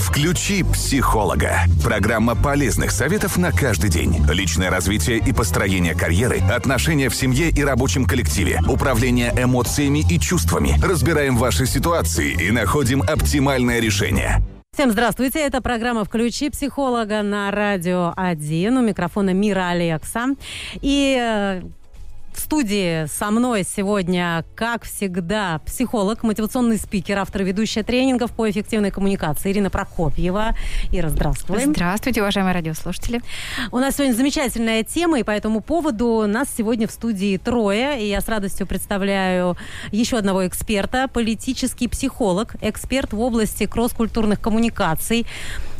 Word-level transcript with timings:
Включи 0.00 0.62
психолога. 0.62 1.60
Программа 1.84 2.34
полезных 2.34 2.90
советов 2.90 3.36
на 3.36 3.52
каждый 3.52 3.90
день. 3.90 4.16
Личное 4.30 4.70
развитие 4.70 5.18
и 5.18 5.32
построение 5.32 5.94
карьеры, 5.94 6.40
отношения 6.40 7.10
в 7.10 7.14
семье 7.14 7.50
и 7.50 7.62
рабочем 7.62 8.06
коллективе, 8.06 8.60
управление 8.66 9.30
эмоциями 9.36 10.02
и 10.10 10.18
чувствами. 10.18 10.74
Разбираем 10.82 11.36
ваши 11.36 11.66
ситуации 11.66 12.32
и 12.32 12.50
находим 12.50 13.02
оптимальное 13.02 13.78
решение. 13.78 14.42
Всем 14.72 14.90
здравствуйте. 14.90 15.40
Это 15.40 15.60
программа 15.60 16.04
«Включи 16.04 16.48
психолога» 16.48 17.22
на 17.22 17.50
Радио 17.50 18.14
1. 18.16 18.78
У 18.78 18.80
микрофона 18.80 19.34
Мира 19.34 19.68
Алекса. 19.68 20.28
И 20.80 21.16
э, 21.20 21.62
в 22.34 22.38
студии 22.38 23.06
со 23.06 23.30
мной 23.30 23.64
сегодня, 23.64 24.44
как 24.54 24.84
всегда, 24.84 25.60
психолог, 25.66 26.22
мотивационный 26.22 26.78
спикер, 26.78 27.18
автор 27.18 27.42
ведущая 27.42 27.82
тренингов 27.82 28.32
по 28.32 28.48
эффективной 28.50 28.90
коммуникации 28.90 29.52
Ирина 29.52 29.70
Прокопьева. 29.70 30.54
Ира, 30.92 31.08
здравствуй. 31.08 31.64
Здравствуйте, 31.64 32.20
уважаемые 32.20 32.54
радиослушатели. 32.54 33.20
У 33.72 33.78
нас 33.78 33.96
сегодня 33.96 34.14
замечательная 34.14 34.82
тема, 34.82 35.20
и 35.20 35.22
по 35.22 35.30
этому 35.30 35.60
поводу 35.60 36.26
нас 36.26 36.48
сегодня 36.56 36.86
в 36.86 36.90
студии 36.90 37.36
трое, 37.36 38.02
и 38.02 38.08
я 38.08 38.20
с 38.20 38.28
радостью 38.28 38.66
представляю 38.66 39.56
еще 39.90 40.18
одного 40.18 40.46
эксперта, 40.46 41.08
политический 41.08 41.88
психолог, 41.88 42.54
эксперт 42.60 43.12
в 43.12 43.20
области 43.20 43.66
кросс-культурных 43.66 44.40
коммуникаций 44.40 45.26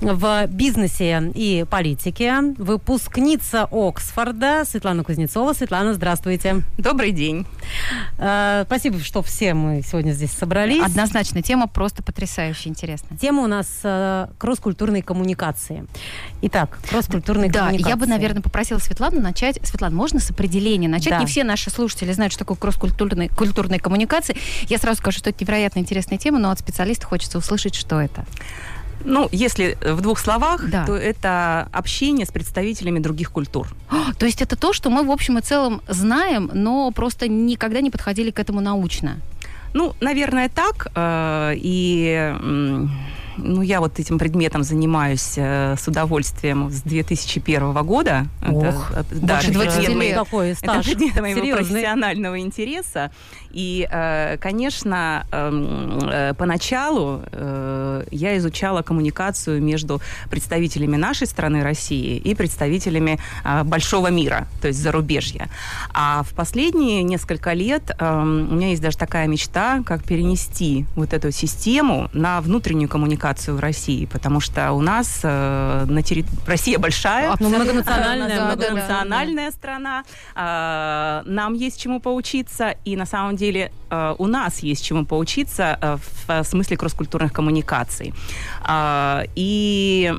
в 0.00 0.46
бизнесе 0.46 1.30
и 1.34 1.64
политике, 1.68 2.54
выпускница 2.56 3.68
Оксфорда 3.70 4.64
Светлана 4.64 5.04
Кузнецова. 5.04 5.52
Светлана, 5.52 5.92
здравствуйте. 5.94 6.62
Добрый 6.78 7.12
день. 7.12 7.46
Э, 8.18 8.64
спасибо, 8.66 8.98
что 9.00 9.22
все 9.22 9.52
мы 9.52 9.82
сегодня 9.82 10.12
здесь 10.12 10.32
собрались. 10.32 10.82
Однозначно, 10.82 11.42
тема 11.42 11.68
просто 11.68 12.02
потрясающе 12.02 12.70
интересная. 12.70 13.18
Тема 13.18 13.42
у 13.42 13.46
нас 13.46 13.80
э, 13.82 14.28
кросс-культурные 14.38 15.02
коммуникации. 15.02 15.86
Итак, 16.42 16.78
кросс-культурные 16.88 17.50
да, 17.50 17.66
коммуникации. 17.66 17.90
я 17.90 17.96
бы, 17.96 18.06
наверное, 18.06 18.42
попросила 18.42 18.78
Светлану 18.78 19.20
начать. 19.20 19.58
Светлана, 19.62 19.94
можно 19.94 20.18
с 20.18 20.30
определения 20.30 20.88
начать? 20.88 21.10
Да. 21.10 21.18
Не 21.20 21.26
все 21.26 21.44
наши 21.44 21.68
слушатели 21.70 22.12
знают, 22.12 22.32
что 22.32 22.40
такое 22.40 22.56
кросс-культурные 22.56 23.28
культурные 23.28 23.78
коммуникации. 23.78 24.36
Я 24.68 24.78
сразу 24.78 24.98
скажу, 24.98 25.18
что 25.18 25.30
это 25.30 25.44
невероятно 25.44 25.80
интересная 25.80 26.18
тема, 26.18 26.38
но 26.38 26.50
от 26.50 26.58
специалиста 26.58 27.06
хочется 27.06 27.36
услышать, 27.36 27.74
что 27.74 28.00
это. 28.00 28.24
Ну, 29.04 29.28
если 29.32 29.76
в 29.80 30.00
двух 30.00 30.18
словах, 30.18 30.68
Да. 30.70 30.84
то 30.86 30.94
это 30.94 31.68
общение 31.72 32.26
с 32.26 32.30
представителями 32.30 32.98
других 32.98 33.30
культур. 33.32 33.68
О, 33.90 34.12
То 34.18 34.26
есть 34.26 34.42
это 34.42 34.56
то, 34.56 34.72
что 34.72 34.90
мы 34.90 35.04
в 35.04 35.10
общем 35.10 35.38
и 35.38 35.40
целом 35.42 35.80
знаем, 35.88 36.50
но 36.54 36.90
просто 36.90 37.28
никогда 37.28 37.80
не 37.80 37.90
подходили 37.90 38.30
к 38.30 38.38
этому 38.38 38.60
научно. 38.60 39.16
Ну, 39.74 39.94
наверное, 40.00 40.48
так. 40.48 40.88
э, 40.94 41.52
И 41.56 42.34
ну, 43.42 43.62
я 43.62 43.80
вот 43.80 43.98
этим 43.98 44.18
предметом 44.18 44.62
занимаюсь 44.62 45.34
э, 45.36 45.76
с 45.76 45.88
удовольствием 45.88 46.70
с 46.70 46.82
2001 46.82 47.72
года. 47.84 48.26
Ох, 48.46 48.90
Это, 48.92 49.06
э, 49.14 49.18
больше 49.18 49.50
это 49.50 49.52
20 49.52 49.86
предмет 49.86 50.02
лет. 50.02 50.18
Какой 50.18 50.50
Это 50.50 50.58
стаж 50.58 50.86
предмет 50.86 51.20
моего 51.20 51.40
серьезный. 51.40 51.64
профессионального 51.66 52.38
интереса. 52.38 53.10
И, 53.50 53.88
э, 53.90 54.36
конечно, 54.38 55.26
эм, 55.32 55.98
э, 56.02 56.34
поначалу 56.34 57.22
э, 57.32 58.04
я 58.10 58.36
изучала 58.38 58.82
коммуникацию 58.82 59.60
между 59.62 60.00
представителями 60.30 60.96
нашей 60.96 61.26
страны 61.26 61.62
России 61.62 62.16
и 62.16 62.34
представителями 62.34 63.18
э, 63.44 63.64
большого 63.64 64.08
мира, 64.08 64.46
то 64.60 64.68
есть 64.68 64.80
зарубежья. 64.80 65.48
А 65.92 66.22
в 66.22 66.34
последние 66.34 67.02
несколько 67.02 67.52
лет 67.52 67.90
эм, 67.98 68.52
у 68.52 68.54
меня 68.54 68.68
есть 68.68 68.82
даже 68.82 68.96
такая 68.96 69.26
мечта, 69.26 69.82
как 69.84 70.04
перенести 70.04 70.86
вот 70.94 71.12
эту 71.12 71.32
систему 71.32 72.08
на 72.12 72.40
внутреннюю 72.40 72.88
коммуникацию 72.88 73.29
в 73.38 73.60
России, 73.60 74.06
потому 74.06 74.40
что 74.40 74.72
у 74.72 74.80
нас 74.80 75.20
э, 75.22 75.84
на 75.88 76.00
терри- 76.02 76.24
Россия 76.46 76.78
большая, 76.78 77.34
Ну, 77.40 77.48
многонациональная, 77.48 78.36
она 78.36 78.46
много- 78.46 78.70
многонациональная 78.70 79.50
страна. 79.50 80.04
А, 80.34 81.22
Нам 81.26 81.54
есть 81.54 81.80
чему 81.80 82.00
поучиться, 82.00 82.74
и 82.84 82.96
на 82.96 83.06
самом 83.06 83.36
деле 83.36 83.70
а, 83.90 84.14
у 84.18 84.26
нас 84.26 84.60
есть 84.60 84.84
чему 84.84 85.04
поучиться 85.04 85.78
а, 85.80 85.98
в 86.26 86.44
смысле 86.44 86.76
кросс-культурных 86.76 87.32
коммуникаций. 87.32 88.14
А, 88.62 89.24
И 89.34 90.12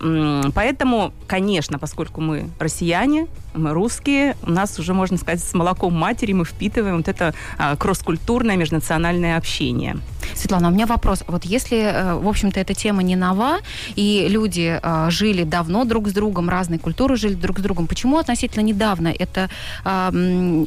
поэтому, 0.53 1.13
конечно, 1.27 1.79
поскольку 1.79 2.21
мы 2.21 2.49
россияне, 2.59 3.27
мы 3.53 3.73
русские, 3.73 4.35
у 4.43 4.51
нас 4.51 4.79
уже, 4.79 4.93
можно 4.93 5.17
сказать, 5.17 5.43
с 5.43 5.53
молоком 5.53 5.93
матери 5.93 6.33
мы 6.33 6.45
впитываем 6.45 6.97
вот 6.97 7.07
это 7.07 7.33
а, 7.57 7.75
кросс-культурное 7.75 8.55
межнациональное 8.55 9.37
общение. 9.37 9.97
Светлана, 10.35 10.69
у 10.69 10.71
меня 10.71 10.85
вопрос. 10.85 11.23
Вот 11.27 11.45
если, 11.45 11.77
э, 11.77 12.15
в 12.15 12.27
общем-то, 12.27 12.59
эта 12.59 12.73
тема 12.73 13.03
не 13.03 13.15
нова, 13.15 13.57
и 13.95 14.27
люди 14.29 14.79
э, 14.81 15.09
жили 15.09 15.43
давно 15.43 15.83
друг 15.83 16.07
с 16.07 16.13
другом, 16.13 16.49
разные 16.49 16.79
культуры 16.79 17.17
жили 17.17 17.33
друг 17.33 17.59
с 17.59 17.61
другом, 17.61 17.87
почему 17.87 18.17
относительно 18.17 18.63
недавно 18.63 19.09
это 19.09 19.49
а, 19.83 20.11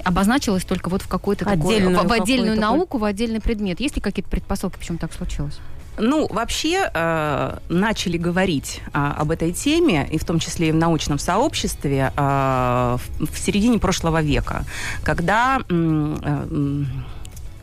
обозначилось 0.04 0.64
только 0.64 0.88
вот 0.88 1.02
в 1.02 1.08
какой-то 1.08 1.44
такой, 1.44 1.76
Отдельную 1.76 1.98
в, 1.98 2.06
в 2.06 2.12
отдельную 2.12 2.54
какую-то 2.56 2.60
науку, 2.60 2.93
в 2.98 3.04
отдельный 3.04 3.40
предмет? 3.40 3.80
Есть 3.80 3.96
ли 3.96 4.02
какие-то 4.02 4.30
предпосылки, 4.30 4.78
почему 4.78 4.98
так 4.98 5.12
случилось? 5.12 5.58
Ну, 5.96 6.26
вообще 6.28 6.90
э, 6.92 7.58
начали 7.68 8.16
говорить 8.16 8.80
а, 8.92 9.14
об 9.16 9.30
этой 9.30 9.52
теме, 9.52 10.08
и 10.10 10.18
в 10.18 10.24
том 10.24 10.40
числе 10.40 10.70
и 10.70 10.72
в 10.72 10.74
научном 10.74 11.20
сообществе, 11.20 12.12
а, 12.16 12.96
в, 12.96 13.32
в 13.32 13.38
середине 13.38 13.78
прошлого 13.78 14.20
века, 14.20 14.64
когда 15.04 15.60
э, 15.68 16.84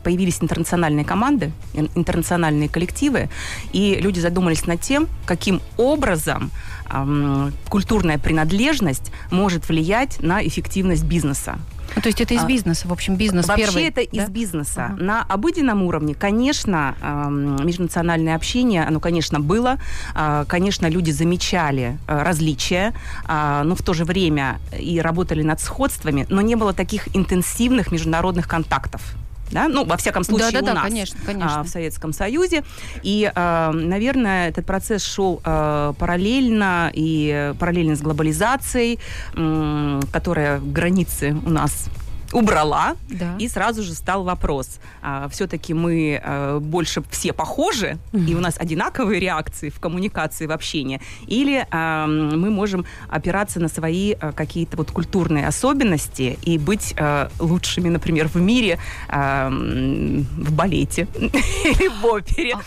появились 0.02 0.38
интернациональные 0.40 1.04
команды, 1.04 1.52
ин- 1.74 1.90
интернациональные 1.94 2.70
коллективы, 2.70 3.28
и 3.72 3.98
люди 4.00 4.20
задумались 4.20 4.66
над 4.66 4.80
тем, 4.80 5.08
каким 5.26 5.60
образом 5.76 6.50
ам, 6.88 7.52
культурная 7.68 8.18
принадлежность 8.18 9.12
может 9.30 9.68
влиять 9.68 10.20
на 10.20 10.46
эффективность 10.46 11.04
бизнеса. 11.04 11.58
Ну, 11.96 12.02
то 12.02 12.08
есть 12.08 12.20
это 12.20 12.34
из 12.34 12.42
А, 12.42 12.46
бизнеса, 12.46 12.88
в 12.88 12.92
общем, 12.92 13.16
бизнес 13.16 13.46
Вообще 13.46 13.66
первый. 13.66 13.84
это 13.84 14.00
из 14.00 14.24
да? 14.24 14.30
бизнеса. 14.30 14.86
Ага. 14.92 15.02
На 15.02 15.22
обыденном 15.22 15.82
уровне, 15.82 16.14
конечно, 16.14 16.94
межнациональное 17.02 18.34
общение, 18.34 18.84
оно, 18.84 19.00
конечно, 19.00 19.40
было. 19.40 19.78
А, 20.14 20.44
Конечно, 20.46 20.86
люди 20.86 21.10
замечали 21.10 21.98
э, 22.06 22.22
различия, 22.22 22.92
а, 23.26 23.62
но 23.64 23.74
в 23.74 23.82
то 23.82 23.94
же 23.94 24.04
время 24.04 24.58
и 24.78 25.00
работали 25.00 25.42
над 25.42 25.60
сходствами, 25.60 26.26
но 26.28 26.40
не 26.40 26.56
было 26.56 26.72
таких 26.72 27.14
интенсивных 27.16 27.92
международных 27.92 28.48
контактов. 28.48 29.02
Да? 29.52 29.68
Ну, 29.68 29.84
во 29.84 29.96
всяком 29.96 30.24
случае, 30.24 30.50
Да-да-да, 30.52 30.72
у 30.72 30.74
нас 30.74 30.84
конечно, 30.84 31.20
конечно. 31.24 31.60
а, 31.60 31.62
в 31.62 31.68
Советском 31.68 32.12
Союзе. 32.12 32.64
И, 33.02 33.30
э, 33.32 33.70
наверное, 33.72 34.48
этот 34.48 34.66
процесс 34.66 35.04
шел 35.04 35.40
э, 35.44 35.92
параллельно 35.98 36.90
и 36.92 37.30
э, 37.32 37.54
параллельно 37.54 37.94
с 37.94 38.00
глобализацией, 38.00 38.98
м, 39.34 40.02
которая 40.10 40.58
границы 40.58 41.36
у 41.44 41.50
нас 41.50 41.88
убрала, 42.32 42.96
Да. 43.08 43.36
и 43.38 43.48
сразу 43.48 43.82
же 43.82 43.94
стал 43.94 44.24
вопрос, 44.24 44.78
а, 45.02 45.28
все-таки 45.28 45.74
мы 45.74 46.20
э, 46.22 46.58
больше 46.60 47.02
все 47.10 47.32
похожи, 47.32 47.98
и 48.12 48.34
у 48.34 48.40
нас 48.40 48.56
одинаковые 48.58 49.20
реакции 49.20 49.68
в 49.70 49.78
коммуникации, 49.80 50.46
в 50.46 50.52
общении, 50.52 51.00
или 51.26 51.66
а, 51.70 52.06
мы 52.06 52.50
можем 52.50 52.84
опираться 53.08 53.60
на 53.60 53.68
свои 53.68 54.12
а, 54.20 54.32
какие-то 54.32 54.76
вот 54.76 54.90
культурные 54.90 55.46
особенности 55.46 56.38
и 56.42 56.58
быть 56.58 56.94
а, 56.98 57.30
лучшими, 57.38 57.88
например, 57.88 58.28
в 58.28 58.36
мире 58.36 58.78
а, 59.08 59.48
в 59.50 60.52
балете 60.52 61.06
или 61.16 61.88
в 61.88 62.04
опере. 62.06 62.54
А, 62.54 62.58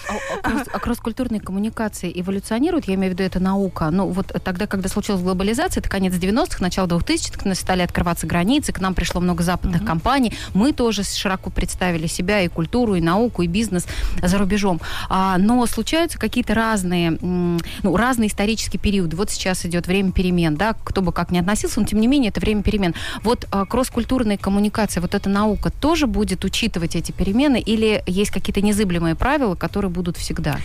а- 0.44 0.50
а 0.60 0.64
а 0.74 0.80
кросс-культурные 0.80 1.40
коммуникации 1.42 2.12
эволюционируют, 2.14 2.86
я 2.88 2.96
имею 2.96 3.12
в 3.12 3.14
виду, 3.14 3.24
это 3.24 3.40
наука. 3.40 3.90
Ну, 3.92 4.08
вот 4.10 4.28
тогда, 4.44 4.68
когда 4.68 4.90
случилась 4.90 5.22
глобализация, 5.22 5.82
это 5.82 5.90
конец 5.90 6.14
90-х, 6.14 6.58
начало 6.60 6.88
2000-х, 6.88 7.56
стали 7.56 7.82
открываться 7.82 8.28
границы, 8.28 8.72
к 8.74 8.80
нам 8.80 8.94
пришло 8.94 9.22
много 9.22 9.42
западных 9.44 9.55
компаний. 9.86 10.34
Мы 10.54 10.74
тоже 10.74 11.04
широко 11.04 11.50
представили 11.50 12.08
себя 12.08 12.42
и 12.42 12.48
культуру, 12.48 12.96
и 12.96 13.02
науку, 13.02 13.42
и 13.42 13.48
бизнес 13.48 13.86
за 14.22 14.38
рубежом. 14.38 14.82
А, 15.10 15.38
но 15.38 15.66
случаются 15.66 16.20
какие-то 16.20 16.54
разные, 16.54 17.12
ну, 17.22 17.60
разные 17.96 18.30
исторические 18.30 18.80
периоды. 18.80 19.16
Вот 19.16 19.30
сейчас 19.30 19.66
идет 19.66 19.88
время 19.88 20.12
перемен, 20.12 20.56
да, 20.56 20.76
кто 20.84 21.02
бы 21.02 21.12
как 21.12 21.32
ни 21.32 21.38
относился, 21.38 21.80
но 21.80 21.86
тем 21.86 22.00
не 22.00 22.08
менее 22.08 22.30
это 22.30 22.40
время 22.40 22.64
перемен. 22.64 22.94
Вот 23.24 23.48
а, 23.52 23.66
кросс-культурная 23.66 24.38
коммуникация, 24.38 25.02
вот 25.02 25.16
эта 25.16 25.30
наука 25.30 25.72
тоже 25.72 26.08
будет 26.08 26.44
учитывать 26.46 26.96
эти 26.96 27.12
перемены 27.12 27.60
или 27.60 28.04
есть 28.08 28.32
какие-то 28.32 28.62
незыблемые 28.62 29.16
правила, 29.16 29.56
которые 29.56 29.92
будут 29.92 30.18
всегда? 30.18 30.58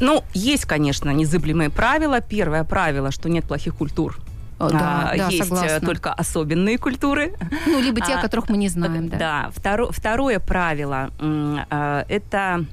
Ну, 0.00 0.22
есть, 0.32 0.64
конечно, 0.64 1.10
незыблемые 1.10 1.70
правила. 1.70 2.20
Первое 2.20 2.64
правило, 2.64 3.10
что 3.10 3.28
нет 3.28 3.44
плохих 3.44 3.74
культур. 3.74 4.18
О, 4.58 4.70
Да, 4.70 5.10
А, 5.12 5.16
да, 5.16 5.26
есть 5.28 5.40
э, 5.40 5.44
согласна. 5.44 5.80
только 5.86 6.12
особенные 6.12 6.78
культуры. 6.78 7.34
Ну, 7.66 7.80
либо 7.80 8.00
те, 8.00 8.14
о 8.14 8.18
А, 8.18 8.22
которых 8.22 8.48
мы 8.48 8.56
не 8.56 8.68
знаем, 8.68 9.08
да. 9.08 9.16
Да. 9.18 9.50
Второ- 9.54 9.92
второе 9.92 10.40
правило 10.40 11.10
а, 11.20 12.04
это 12.08 12.64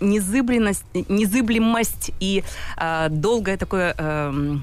незыблемость, 0.00 2.10
и 2.20 2.42
долгое 3.10 3.58
такое 3.58 3.94
эм, 3.98 4.56
э, 4.56 4.60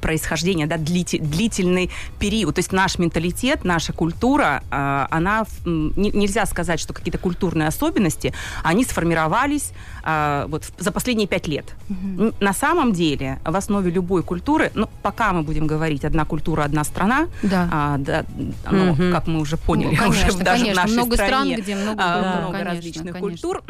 происхождения, 0.00 0.66
да, 0.66 0.76
длительный 0.78 1.90
период. 2.18 2.54
То 2.54 2.58
есть 2.60 2.72
наш 2.72 2.98
менталитет, 2.98 3.64
наша 3.64 3.92
культура, 3.92 4.62
э, 4.70 5.06
она, 5.10 5.44
нельзя 5.64 6.46
сказать, 6.46 6.80
что 6.80 6.92
какие-то 6.92 7.18
культурные 7.18 7.68
особенности, 7.68 8.32
они 8.62 8.84
сформировались 8.84 9.72
вот 10.04 10.64
за 10.78 10.90
последние 10.90 11.28
пять 11.28 11.46
лет. 11.46 11.76
Угу. 11.88 12.34
На 12.40 12.52
самом 12.52 12.92
деле 12.92 13.38
в 13.44 13.54
основе 13.54 13.88
любой 13.88 14.24
культуры, 14.24 14.72
ну, 14.74 14.88
пока 15.02 15.32
мы 15.32 15.42
будем 15.42 15.68
говорить 15.68 16.04
одна 16.04 16.24
культура, 16.24 16.64
одна 16.64 16.82
страна, 16.82 17.28
да. 17.42 17.68
А, 17.70 17.98
да 17.98 18.24
ну, 18.70 18.92
угу. 18.92 19.12
как 19.12 19.26
мы 19.26 19.40
уже 19.40 19.56
поняли, 19.56 19.94
ну, 19.94 19.96
конечно, 20.02 20.28
уже 20.28 20.38
даже 20.38 20.64
конечно, 20.64 20.82
в 20.82 20.84
нашей 20.84 20.94
много 20.94 21.14
стране 21.14 21.54
стран, 21.54 21.62
где 21.62 21.76
много, 21.76 22.02
а, 22.02 22.22
да, 22.22 22.40
много 22.40 22.52
конечно, 22.52 22.74
различных 22.74 23.12
конечно. 23.14 23.20
культур 23.20 23.62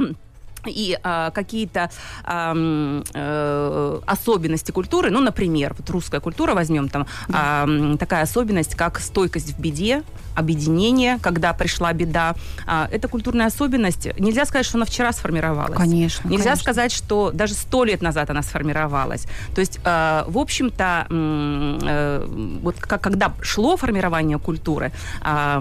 и 0.66 0.98
а, 1.02 1.30
какие-то 1.30 1.90
а, 2.24 2.54
а, 3.14 4.00
особенности 4.06 4.70
культуры, 4.70 5.10
ну, 5.10 5.20
например, 5.20 5.74
вот 5.76 5.88
русская 5.90 6.20
культура 6.20 6.54
возьмем 6.54 6.88
там 6.88 7.06
да. 7.28 7.64
а, 7.66 7.96
такая 7.96 8.22
особенность, 8.22 8.74
как 8.74 9.00
стойкость 9.00 9.54
в 9.54 9.60
беде, 9.60 10.02
объединение, 10.34 11.18
когда 11.20 11.52
пришла 11.52 11.92
беда. 11.92 12.34
А, 12.66 12.88
это 12.90 13.08
культурная 13.08 13.46
особенность. 13.46 14.08
Нельзя 14.18 14.44
сказать, 14.44 14.66
что 14.66 14.78
она 14.78 14.86
вчера 14.86 15.12
сформировалась. 15.12 15.76
Конечно. 15.76 16.28
Нельзя 16.28 16.44
конечно. 16.44 16.62
сказать, 16.62 16.92
что 16.92 17.30
даже 17.32 17.54
сто 17.54 17.84
лет 17.84 18.02
назад 18.02 18.30
она 18.30 18.42
сформировалась. 18.42 19.26
То 19.54 19.60
есть, 19.60 19.80
а, 19.84 20.24
в 20.28 20.38
общем-то, 20.38 21.06
а, 21.10 22.58
вот 22.62 22.76
как, 22.76 23.02
когда 23.02 23.32
шло 23.42 23.76
формирование 23.76 24.38
культуры, 24.38 24.92
а, 25.20 25.60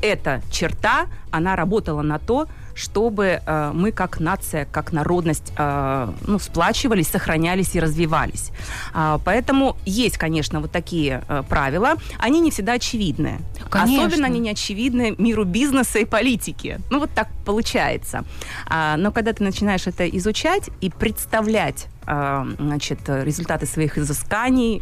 эта 0.00 0.42
черта, 0.50 1.06
она 1.30 1.56
работала 1.56 2.02
на 2.02 2.18
то, 2.18 2.48
чтобы 2.76 3.40
э, 3.44 3.70
мы 3.74 3.90
как 3.90 4.20
нация, 4.20 4.66
как 4.66 4.92
народность 4.92 5.52
э, 5.56 6.08
ну, 6.26 6.38
сплачивались, 6.38 7.08
сохранялись 7.08 7.74
и 7.74 7.80
развивались. 7.80 8.52
А, 8.92 9.18
поэтому 9.24 9.76
есть, 9.86 10.18
конечно, 10.18 10.60
вот 10.60 10.72
такие 10.72 11.24
э, 11.28 11.42
правила. 11.48 11.94
Они 12.18 12.38
не 12.40 12.50
всегда 12.50 12.74
очевидны. 12.74 13.40
Конечно. 13.70 14.06
Особенно 14.06 14.26
они 14.26 14.40
не 14.40 14.50
очевидны 14.50 15.14
миру 15.18 15.44
бизнеса 15.44 15.98
и 15.98 16.04
политики. 16.04 16.78
Ну 16.90 17.00
вот 17.00 17.10
так 17.14 17.28
получается. 17.46 18.24
А, 18.68 18.96
но 18.98 19.10
когда 19.10 19.32
ты 19.32 19.42
начинаешь 19.42 19.86
это 19.86 20.06
изучать 20.08 20.70
и 20.80 20.90
представлять 20.90 21.86
значит, 22.06 23.00
результаты 23.08 23.66
своих 23.66 23.98
изысканий 23.98 24.76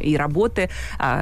и 0.00 0.16
работы 0.16 0.68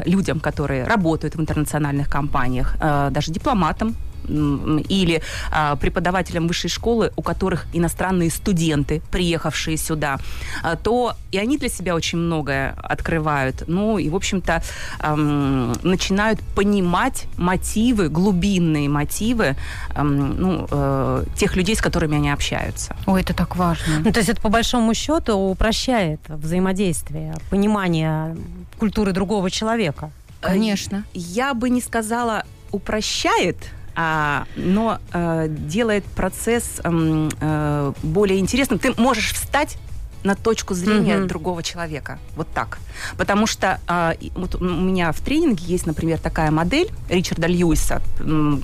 людям, 0.07 0.41
которые 0.41 0.85
работают 0.85 1.35
в 1.35 1.41
интернациональных 1.41 2.09
компаниях, 2.09 2.79
даже 2.79 3.31
дипломатам, 3.31 3.95
или 4.29 5.23
а, 5.51 5.77
преподавателям 5.77 6.47
высшей 6.47 6.71
школы, 6.71 7.13
у 7.17 7.23
которых 7.23 7.67
иностранные 7.73 8.31
студенты, 8.31 9.03
приехавшие 9.11 9.77
сюда, 9.77 10.19
а, 10.63 10.77
то 10.77 11.15
и 11.31 11.39
они 11.39 11.59
для 11.59 11.69
себя 11.69 11.95
очень 11.95 12.19
многое 12.19 12.75
открывают. 12.83 13.65
Ну 13.67 13.99
и, 13.99 14.09
в 14.09 14.17
общем-то, 14.17 14.63
эм, 15.01 15.73
начинают 15.83 16.41
понимать 16.55 17.27
мотивы, 17.37 18.09
глубинные 18.09 18.89
мотивы 18.89 19.57
эм, 19.95 20.41
ну, 20.41 20.67
э, 20.71 21.25
тех 21.37 21.57
людей, 21.57 21.77
с 21.77 21.81
которыми 21.81 22.17
они 22.17 22.31
общаются. 22.31 22.97
Ой, 23.07 23.21
это 23.21 23.35
так 23.35 23.57
важно. 23.57 24.01
Ну, 24.05 24.13
то 24.13 24.21
есть 24.21 24.31
это, 24.31 24.41
по 24.41 24.49
большому 24.49 24.95
счету, 24.95 25.35
упрощает 25.35 26.21
взаимодействие, 26.29 27.35
понимание 27.51 28.37
культуры 28.79 29.13
другого 29.13 29.51
человека. 29.51 30.11
Конечно. 30.41 31.05
Я 31.15 31.55
бы 31.55 31.71
не 31.71 31.81
сказала 31.81 32.45
упрощает, 32.71 33.57
а, 34.01 34.47
но 34.55 35.01
э, 35.13 35.49
делает 35.49 36.05
процесс 36.05 36.81
э, 36.85 37.93
более 38.05 38.39
интересным. 38.39 38.79
Ты 38.79 38.95
можешь 38.97 39.33
встать 39.33 39.77
на 40.25 40.35
точку 40.35 40.75
зрения 40.75 41.17
mm-hmm. 41.17 41.27
другого 41.27 41.63
человека. 41.63 42.19
Вот 42.37 42.49
так. 42.53 42.79
Потому 43.17 43.47
что 43.47 43.81
а, 43.87 44.15
вот 44.35 44.57
у 44.57 44.65
меня 44.65 45.13
в 45.13 45.21
тренинге 45.21 45.65
есть, 45.65 45.87
например, 45.87 46.19
такая 46.19 46.51
модель 46.51 46.91
Ричарда 47.09 47.47
Льюиса, 47.47 48.03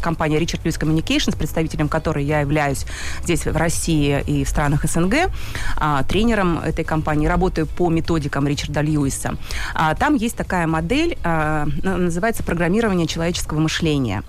компания 0.00 0.38
Richard 0.38 0.62
Lewis 0.62 0.78
Communications, 0.78 1.36
представителем 1.36 1.88
которой 1.88 2.24
я 2.24 2.40
являюсь 2.40 2.84
здесь 3.22 3.46
в 3.46 3.56
России 3.56 4.22
и 4.26 4.44
в 4.44 4.48
странах 4.48 4.84
СНГ, 4.84 5.30
а, 5.76 6.02
тренером 6.04 6.58
этой 6.58 6.84
компании, 6.84 7.26
работаю 7.26 7.66
по 7.66 7.88
методикам 7.90 8.46
Ричарда 8.46 8.80
Льюиса. 8.80 9.36
А, 9.74 9.94
там 9.94 10.14
есть 10.14 10.36
такая 10.36 10.66
модель, 10.66 11.16
а, 11.24 11.66
называется 11.82 12.42
программирование 12.42 13.06
человеческого 13.06 13.60
мышления. 13.60 14.22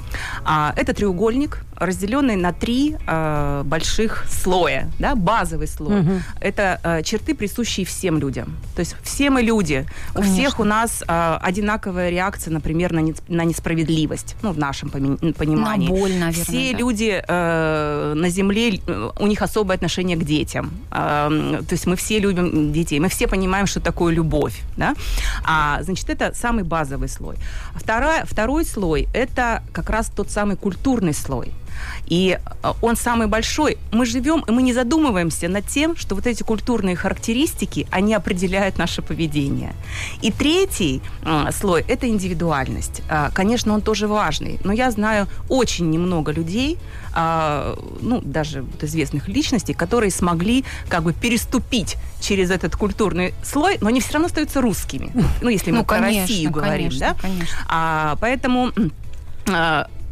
А, 0.44 0.74
это 0.76 0.94
треугольник, 0.94 1.62
разделенный 1.78 2.36
на 2.36 2.54
три 2.54 2.96
а, 3.08 3.64
больших 3.64 4.26
слоя, 4.30 4.90
да, 5.00 5.16
базовый 5.16 5.68
слой. 5.68 6.02
Mm-hmm. 6.02 6.22
Это 6.40 6.80
а, 6.84 7.04
черты, 7.04 7.36
присущие 7.36 7.86
всем 7.86 8.18
людям. 8.18 8.56
То 8.76 8.82
есть 8.82 8.96
все 9.04 9.30
мы 9.30 9.42
люди. 9.42 9.86
Конечно. 10.14 10.20
У 10.20 10.36
всех 10.36 10.60
у 10.60 10.64
нас 10.64 11.04
э, 11.08 11.38
одинаковая 11.42 12.10
реакция, 12.10 12.52
например, 12.52 12.92
на, 12.94 13.00
не, 13.00 13.14
на 13.28 13.44
несправедливость, 13.44 14.36
ну, 14.42 14.52
в 14.52 14.58
нашем 14.58 14.90
понимании. 14.90 15.90
На 15.90 15.96
боль, 15.96 16.14
наверное. 16.14 16.32
Все 16.32 16.72
да. 16.72 16.78
люди 16.78 17.24
э, 17.28 18.14
на 18.16 18.30
Земле, 18.30 18.80
э, 18.86 19.10
у 19.20 19.28
них 19.28 19.42
особое 19.42 19.76
отношение 19.76 20.18
к 20.18 20.24
детям. 20.24 20.72
Э, 20.92 21.62
то 21.68 21.74
есть 21.74 21.86
мы 21.86 21.96
все 21.96 22.20
любим 22.20 22.72
детей, 22.72 23.00
мы 23.00 23.10
все 23.10 23.28
понимаем, 23.28 23.68
что 23.68 23.80
такое 23.80 24.14
любовь. 24.14 24.62
Да? 24.78 24.96
А, 25.44 25.82
значит, 25.84 26.10
это 26.10 26.34
самый 26.34 26.64
базовый 26.64 27.10
слой. 27.10 27.36
Второй, 27.76 28.24
второй 28.26 28.66
слой– 28.66 29.08
это 29.14 29.64
как 29.74 29.90
раз 29.90 30.12
тот 30.16 30.30
самый 30.30 30.56
культурный 30.56 31.14
слой– 31.14 31.52
и 32.08 32.38
э, 32.64 32.74
он 32.82 32.96
самый 32.96 33.28
большой. 33.28 33.78
Мы 33.92 34.06
живем, 34.06 34.44
и 34.48 34.52
мы 34.52 34.62
не 34.62 34.74
задумываемся 34.74 35.48
над 35.48 35.68
тем, 35.68 35.96
что 35.96 36.16
вот 36.16 36.28
эти 36.28 36.44
культурные 36.44 36.96
характеристики, 36.96 37.88
они 37.92 38.14
определяют 38.14 38.78
наше 38.78 39.02
поведение. 39.02 39.74
И 40.22 40.32
третий 40.32 41.02
э, 41.24 41.52
слой– 41.52 41.86
это 41.88 42.08
индивидуальность. 42.08 43.02
Э, 43.10 43.30
конечно, 43.34 43.74
он 43.74 43.82
тоже 43.82 44.08
важный, 44.08 44.60
но 44.64 44.74
я 44.74 44.92
знаю 44.92 45.28
очень 45.50 45.90
немного 45.90 46.32
людей, 46.32 46.78
ну, 47.16 48.22
даже 48.22 48.66
известных 48.82 49.30
личностей, 49.30 49.74
которые 49.74 50.12
смогли 50.12 50.66
как 50.90 51.04
бы 51.04 51.14
переступить 51.14 51.96
через 52.20 52.52
этот 52.52 52.76
культурный 52.76 53.34
слой, 53.44 53.78
но 53.80 53.88
они 53.88 54.02
все 54.02 54.14
равно 54.14 54.28
остаются 54.28 54.62
русскими. 54.62 55.12
Ну, 55.42 55.50
если 55.50 55.72
мы 55.72 55.78
ну, 55.78 55.86
про 55.86 56.00
конечно, 56.00 56.22
Россию 56.24 56.52
говорим, 56.52 56.90
конечно, 56.90 57.00
да? 57.00 57.16
Конечно. 57.22 57.58
А, 57.68 58.18
поэтому 58.20 58.72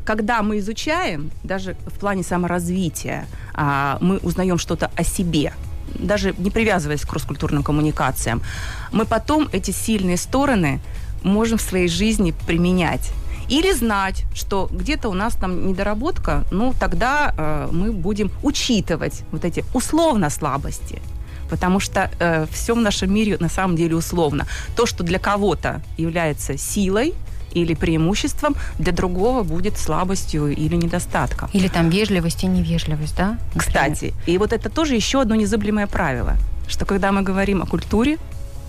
когда 0.06 0.42
мы 0.42 0.60
изучаем, 0.60 1.32
даже 1.44 1.76
в 1.86 2.00
плане 2.00 2.24
саморазвития, 2.24 3.26
а, 3.54 3.98
мы 4.02 4.18
узнаем 4.18 4.58
что-то 4.58 4.92
о 4.96 5.04
себе, 5.04 5.54
даже 5.96 6.34
не 6.38 6.52
привязываясь 6.52 7.02
к 7.02 7.10
кросс-культурным 7.10 7.64
коммуникациям, 7.64 8.42
мы 8.92 9.06
потом 9.06 9.50
эти 9.54 9.72
сильные 9.72 10.18
стороны 10.18 10.80
можем 11.24 11.58
в 11.58 11.62
своей 11.62 11.88
жизни 11.88 12.34
применять. 12.48 13.12
Или 13.50 13.74
знать, 13.74 14.26
что 14.34 14.70
где-то 14.72 15.10
у 15.10 15.14
нас 15.14 15.36
там 15.36 15.68
недоработка, 15.68 16.46
ну 16.52 16.74
тогда 16.80 17.34
э, 17.38 17.70
мы 17.72 17.92
будем 17.92 18.32
учитывать 18.42 19.24
вот 19.32 19.44
эти 19.46 19.66
условно 19.74 20.30
слабости. 20.30 21.02
Потому 21.50 21.80
что 21.80 22.10
э, 22.20 22.46
все 22.52 22.74
в 22.74 22.80
нашем 22.80 23.14
мире 23.14 23.38
на 23.40 23.50
самом 23.50 23.76
деле 23.76 23.96
условно. 23.96 24.48
То, 24.76 24.86
что 24.86 25.04
для 25.04 25.20
кого-то 25.20 25.82
является 25.98 26.58
силой, 26.58 27.14
или 27.54 27.74
преимуществом, 27.74 28.56
для 28.80 28.92
другого 28.92 29.44
будет 29.44 29.78
слабостью 29.78 30.48
или 30.48 30.76
недостатком. 30.76 31.50
Или 31.54 31.68
там 31.68 31.90
вежливость 31.90 32.44
и 32.44 32.48
невежливость, 32.48 33.16
да? 33.18 33.38
Например? 33.54 33.60
Кстати, 33.60 34.14
и 34.26 34.38
вот 34.38 34.54
это 34.54 34.70
тоже 34.70 34.96
еще 34.96 35.22
одно 35.22 35.36
незыблемое 35.36 35.88
правило, 35.88 36.36
что 36.68 36.86
когда 36.86 37.12
мы 37.12 37.22
говорим 37.22 37.62
о 37.62 37.66
культуре, 37.66 38.18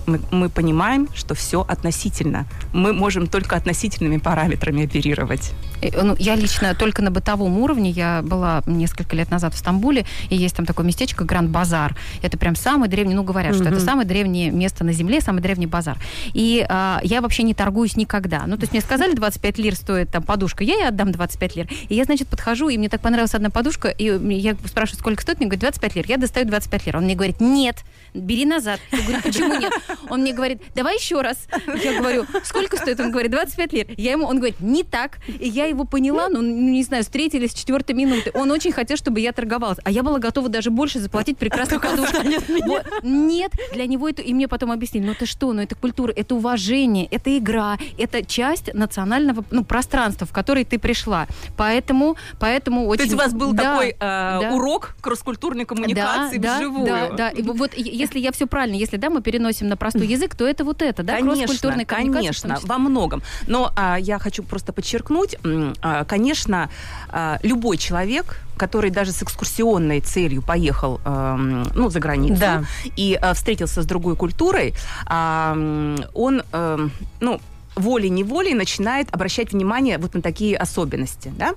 мы, 0.07 0.21
мы 0.31 0.49
понимаем, 0.49 1.09
что 1.15 1.35
все 1.35 1.65
относительно. 1.67 2.47
Мы 2.73 2.93
можем 2.93 3.27
только 3.27 3.57
относительными 3.57 4.19
параметрами 4.19 4.85
оперировать. 4.85 5.53
Э, 5.83 6.03
ну, 6.03 6.17
я 6.19 6.37
лично 6.37 6.75
только 6.75 7.03
на 7.03 7.11
бытовом 7.11 7.59
уровне. 7.59 7.91
Я 7.91 8.23
была 8.23 8.63
несколько 8.67 9.17
лет 9.17 9.31
назад 9.31 9.55
в 9.55 9.59
Стамбуле, 9.59 10.05
и 10.31 10.37
есть 10.37 10.57
там 10.57 10.67
такое 10.67 10.87
местечко 10.87 11.25
Гранд 11.25 11.51
Базар. 11.51 11.97
Это 12.23 12.39
прям 12.39 12.57
самый 12.57 12.89
древний, 12.89 13.15
ну, 13.15 13.23
говорят, 13.23 13.53
mm-hmm. 13.53 13.61
что 13.61 13.69
это 13.69 13.81
самое 13.81 14.07
древнее 14.07 14.51
место 14.51 14.85
на 14.85 14.93
Земле, 14.93 15.21
самый 15.21 15.43
древний 15.43 15.67
базар. 15.67 15.99
И 16.33 16.65
а, 16.69 17.01
я 17.03 17.21
вообще 17.21 17.43
не 17.43 17.55
торгуюсь 17.55 17.97
никогда. 17.97 18.45
Ну, 18.47 18.57
то 18.57 18.63
есть 18.63 18.73
мне 18.73 18.81
сказали, 18.81 19.15
25 19.15 19.59
лир 19.59 19.75
стоит 19.75 20.11
там 20.11 20.23
подушка, 20.23 20.65
я 20.65 20.75
ей 20.75 20.89
отдам 20.89 21.13
25 21.13 21.57
лир. 21.57 21.69
И 21.89 21.95
я, 21.95 22.05
значит, 22.05 22.29
подхожу, 22.29 22.69
и 22.69 22.79
мне 22.79 22.89
так 22.89 23.01
понравилась 23.01 23.35
одна 23.35 23.51
подушка, 23.51 23.89
и 23.89 24.05
я 24.35 24.57
спрашиваю, 24.67 25.01
сколько 25.01 25.23
стоит, 25.23 25.39
мне 25.39 25.47
говорит, 25.47 25.61
25 25.61 25.97
лир. 25.97 26.05
Я 26.09 26.17
достаю 26.17 26.47
25 26.47 26.87
лир. 26.87 26.97
Он 26.97 27.05
мне 27.05 27.15
говорит, 27.15 27.41
нет, 27.41 27.85
бери 28.15 28.47
назад. 28.47 28.81
Я 28.93 29.03
говорю, 29.03 29.23
почему 29.23 29.55
нет? 29.57 29.73
Он 30.09 30.21
мне 30.21 30.33
говорит, 30.33 30.63
давай 30.75 30.97
еще 30.97 31.21
раз. 31.21 31.47
Я 31.83 31.99
говорю, 31.99 32.25
сколько 32.45 32.77
стоит? 32.77 33.01
Он 33.01 33.11
говорит, 33.11 33.31
25 33.31 33.73
лир. 33.73 33.87
Я 33.97 34.13
ему, 34.13 34.27
он 34.27 34.37
говорит, 34.37 34.61
не 34.61 34.85
так. 34.85 35.19
И 35.27 35.49
я 35.49 35.67
его 35.67 35.85
поняла, 35.85 36.29
ну, 36.29 36.41
не 36.41 36.83
знаю, 36.85 37.03
встретились 37.03 37.51
с 37.51 37.55
четвертой 37.55 37.95
минуты. 37.95 38.31
Он 38.35 38.51
очень 38.51 38.73
хотел, 38.73 38.97
чтобы 38.97 39.21
я 39.21 39.33
торговалась. 39.33 39.79
А 39.85 39.91
я 39.91 40.03
была 40.03 40.19
готова 40.19 40.49
даже 40.49 40.71
больше 40.71 41.01
заплатить 41.01 41.39
прекрасную 41.39 41.81
подушку. 41.81 42.19
Вот. 42.65 42.87
Нет, 43.03 43.53
для 43.73 43.87
него 43.87 44.09
это... 44.09 44.23
И 44.23 44.33
мне 44.33 44.49
потом 44.49 44.71
объяснили, 44.71 45.07
ну 45.07 45.13
это 45.13 45.27
что, 45.27 45.53
ну 45.53 45.63
это 45.63 45.75
культура, 45.75 46.13
это 46.15 46.35
уважение, 46.35 47.07
это 47.11 47.37
игра, 47.37 47.77
это 47.99 48.25
часть 48.25 48.73
национального 48.73 49.45
ну, 49.51 49.65
пространства, 49.65 50.27
в 50.27 50.33
которое 50.33 50.65
ты 50.65 50.79
пришла. 50.79 51.27
Поэтому, 51.57 52.17
поэтому 52.39 52.87
очень... 52.87 52.99
То 52.99 53.03
есть 53.05 53.15
у 53.15 53.19
вас 53.19 53.33
был 53.33 53.53
да, 53.53 53.73
такой 53.73 53.91
э, 53.91 53.97
да. 53.99 54.51
урок 54.53 54.95
кросс-культурной 55.01 55.65
коммуникации 55.65 56.39
да, 56.39 56.59
вживую? 56.59 56.87
Да, 56.87 57.11
да. 57.11 57.29
И 57.31 57.43
вот 57.43 57.75
если 58.05 58.19
я 58.19 58.33
все 58.33 58.47
правильно, 58.47 58.77
если 58.77 58.97
да, 58.97 59.11
мы 59.11 59.23
переносим 59.23 59.69
на 59.69 59.77
простой 59.77 60.07
язык, 60.07 60.35
то 60.35 60.47
это 60.47 60.65
вот 60.65 60.83
это, 60.83 61.03
да, 61.03 61.19
конечно, 61.19 61.71
конечно, 61.87 62.59
во 62.63 62.79
многом. 62.79 63.23
Но 63.47 63.73
а, 63.77 63.97
я 63.99 64.19
хочу 64.19 64.43
просто 64.43 64.73
подчеркнуть, 64.73 65.37
а, 65.83 66.05
конечно, 66.05 66.71
а, 67.09 67.39
любой 67.43 67.77
человек, 67.77 68.41
который 68.57 68.91
даже 68.91 69.13
с 69.13 69.23
экскурсионной 69.23 70.01
целью 70.01 70.41
поехал 70.41 71.01
э, 71.05 71.65
ну, 71.75 71.91
за 71.91 71.99
границу 71.99 72.41
да. 72.41 72.65
и 72.97 73.19
э, 73.21 73.35
встретился 73.35 73.83
с 73.83 73.87
другой 73.87 74.15
культурой, 74.15 74.75
э, 75.11 75.97
он, 76.15 76.43
э, 76.53 76.89
ну, 77.21 77.41
волей-неволей 77.77 78.55
начинает 78.55 79.13
обращать 79.13 79.53
внимание 79.53 79.99
вот 79.99 80.15
на 80.15 80.23
такие 80.23 80.57
особенности, 80.57 81.33
да? 81.37 81.55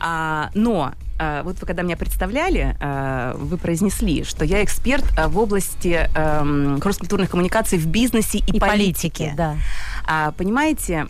А, 0.00 0.50
но 0.54 0.92
а, 1.20 1.42
вот 1.42 1.60
вы 1.60 1.66
когда 1.66 1.82
меня 1.82 1.98
представляли, 1.98 2.76
а, 2.80 3.36
вы 3.36 3.58
произнесли, 3.58 4.24
что 4.24 4.42
я 4.42 4.64
эксперт 4.64 5.04
а, 5.18 5.28
в 5.28 5.38
области 5.38 6.08
эм, 6.14 6.80
кросс-культурных 6.80 7.28
коммуникаций 7.30 7.76
в 7.78 7.86
бизнесе 7.86 8.38
и, 8.38 8.56
и 8.56 8.58
политике. 8.58 8.60
политике 8.60 9.34
да. 9.36 9.56
А, 10.06 10.32
понимаете, 10.32 11.06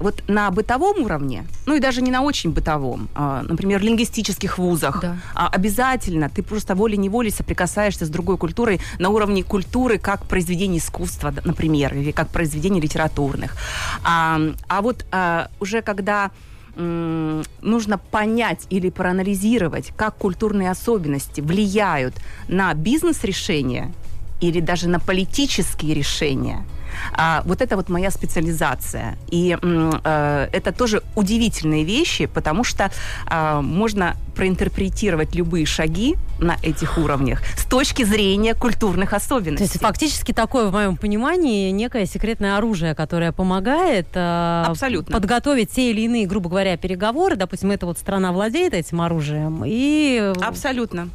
вот 0.00 0.22
на 0.26 0.50
бытовом 0.50 1.02
уровне, 1.02 1.44
ну 1.66 1.74
и 1.74 1.80
даже 1.80 2.00
не 2.00 2.10
на 2.10 2.22
очень 2.22 2.50
бытовом, 2.50 3.08
например, 3.14 3.80
в 3.80 3.82
лингвистических 3.82 4.58
вузах, 4.58 5.02
да. 5.02 5.16
обязательно 5.34 6.30
ты 6.30 6.42
просто 6.42 6.74
волей-неволей 6.74 7.30
соприкасаешься 7.30 8.06
с 8.06 8.08
другой 8.08 8.38
культурой 8.38 8.80
на 8.98 9.10
уровне 9.10 9.44
культуры 9.44 9.98
как 9.98 10.24
произведения 10.24 10.78
искусства, 10.78 11.34
например, 11.44 11.94
или 11.94 12.10
как 12.10 12.28
произведений 12.30 12.80
литературных. 12.80 13.54
А, 14.02 14.40
а 14.68 14.82
вот 14.82 15.04
уже 15.60 15.82
когда 15.82 16.30
нужно 16.76 17.98
понять 17.98 18.66
или 18.70 18.90
проанализировать, 18.90 19.92
как 19.96 20.16
культурные 20.16 20.70
особенности 20.70 21.40
влияют 21.40 22.14
на 22.48 22.72
бизнес-решения 22.74 23.92
или 24.40 24.60
даже 24.60 24.88
на 24.88 25.00
политические 25.00 25.94
решения– 25.94 26.64
а, 27.12 27.42
вот 27.44 27.60
это 27.60 27.76
вот 27.76 27.88
моя 27.88 28.10
специализация. 28.10 29.16
И 29.30 29.56
э, 29.60 30.48
это 30.52 30.72
тоже 30.72 31.02
удивительные 31.16 31.84
вещи, 31.84 32.26
потому 32.26 32.64
что 32.64 32.90
э, 33.28 33.60
можно 33.60 34.16
проинтерпретировать 34.34 35.34
любые 35.34 35.66
шаги 35.66 36.16
на 36.38 36.56
этих 36.62 36.96
уровнях 36.96 37.42
с 37.56 37.66
точки 37.66 38.04
зрения 38.04 38.54
культурных 38.54 39.12
особенностей. 39.12 39.66
То 39.66 39.72
есть 39.72 39.80
фактически 39.80 40.32
такое, 40.32 40.68
в 40.68 40.72
моем 40.72 40.96
понимании, 40.96 41.70
некое 41.70 42.06
секретное 42.06 42.56
оружие, 42.56 42.94
которое 42.94 43.32
помогает 43.32 44.08
э, 44.14 44.64
Абсолютно. 44.66 45.12
подготовить 45.12 45.70
те 45.70 45.90
или 45.90 46.02
иные, 46.02 46.26
грубо 46.26 46.48
говоря, 46.48 46.76
переговоры. 46.76 47.36
Допустим, 47.36 47.70
эта 47.70 47.86
вот 47.86 47.98
страна 47.98 48.32
владеет 48.32 48.74
этим 48.74 49.00
оружием. 49.00 49.62
И... 49.66 50.32
Абсолютно. 50.40 51.08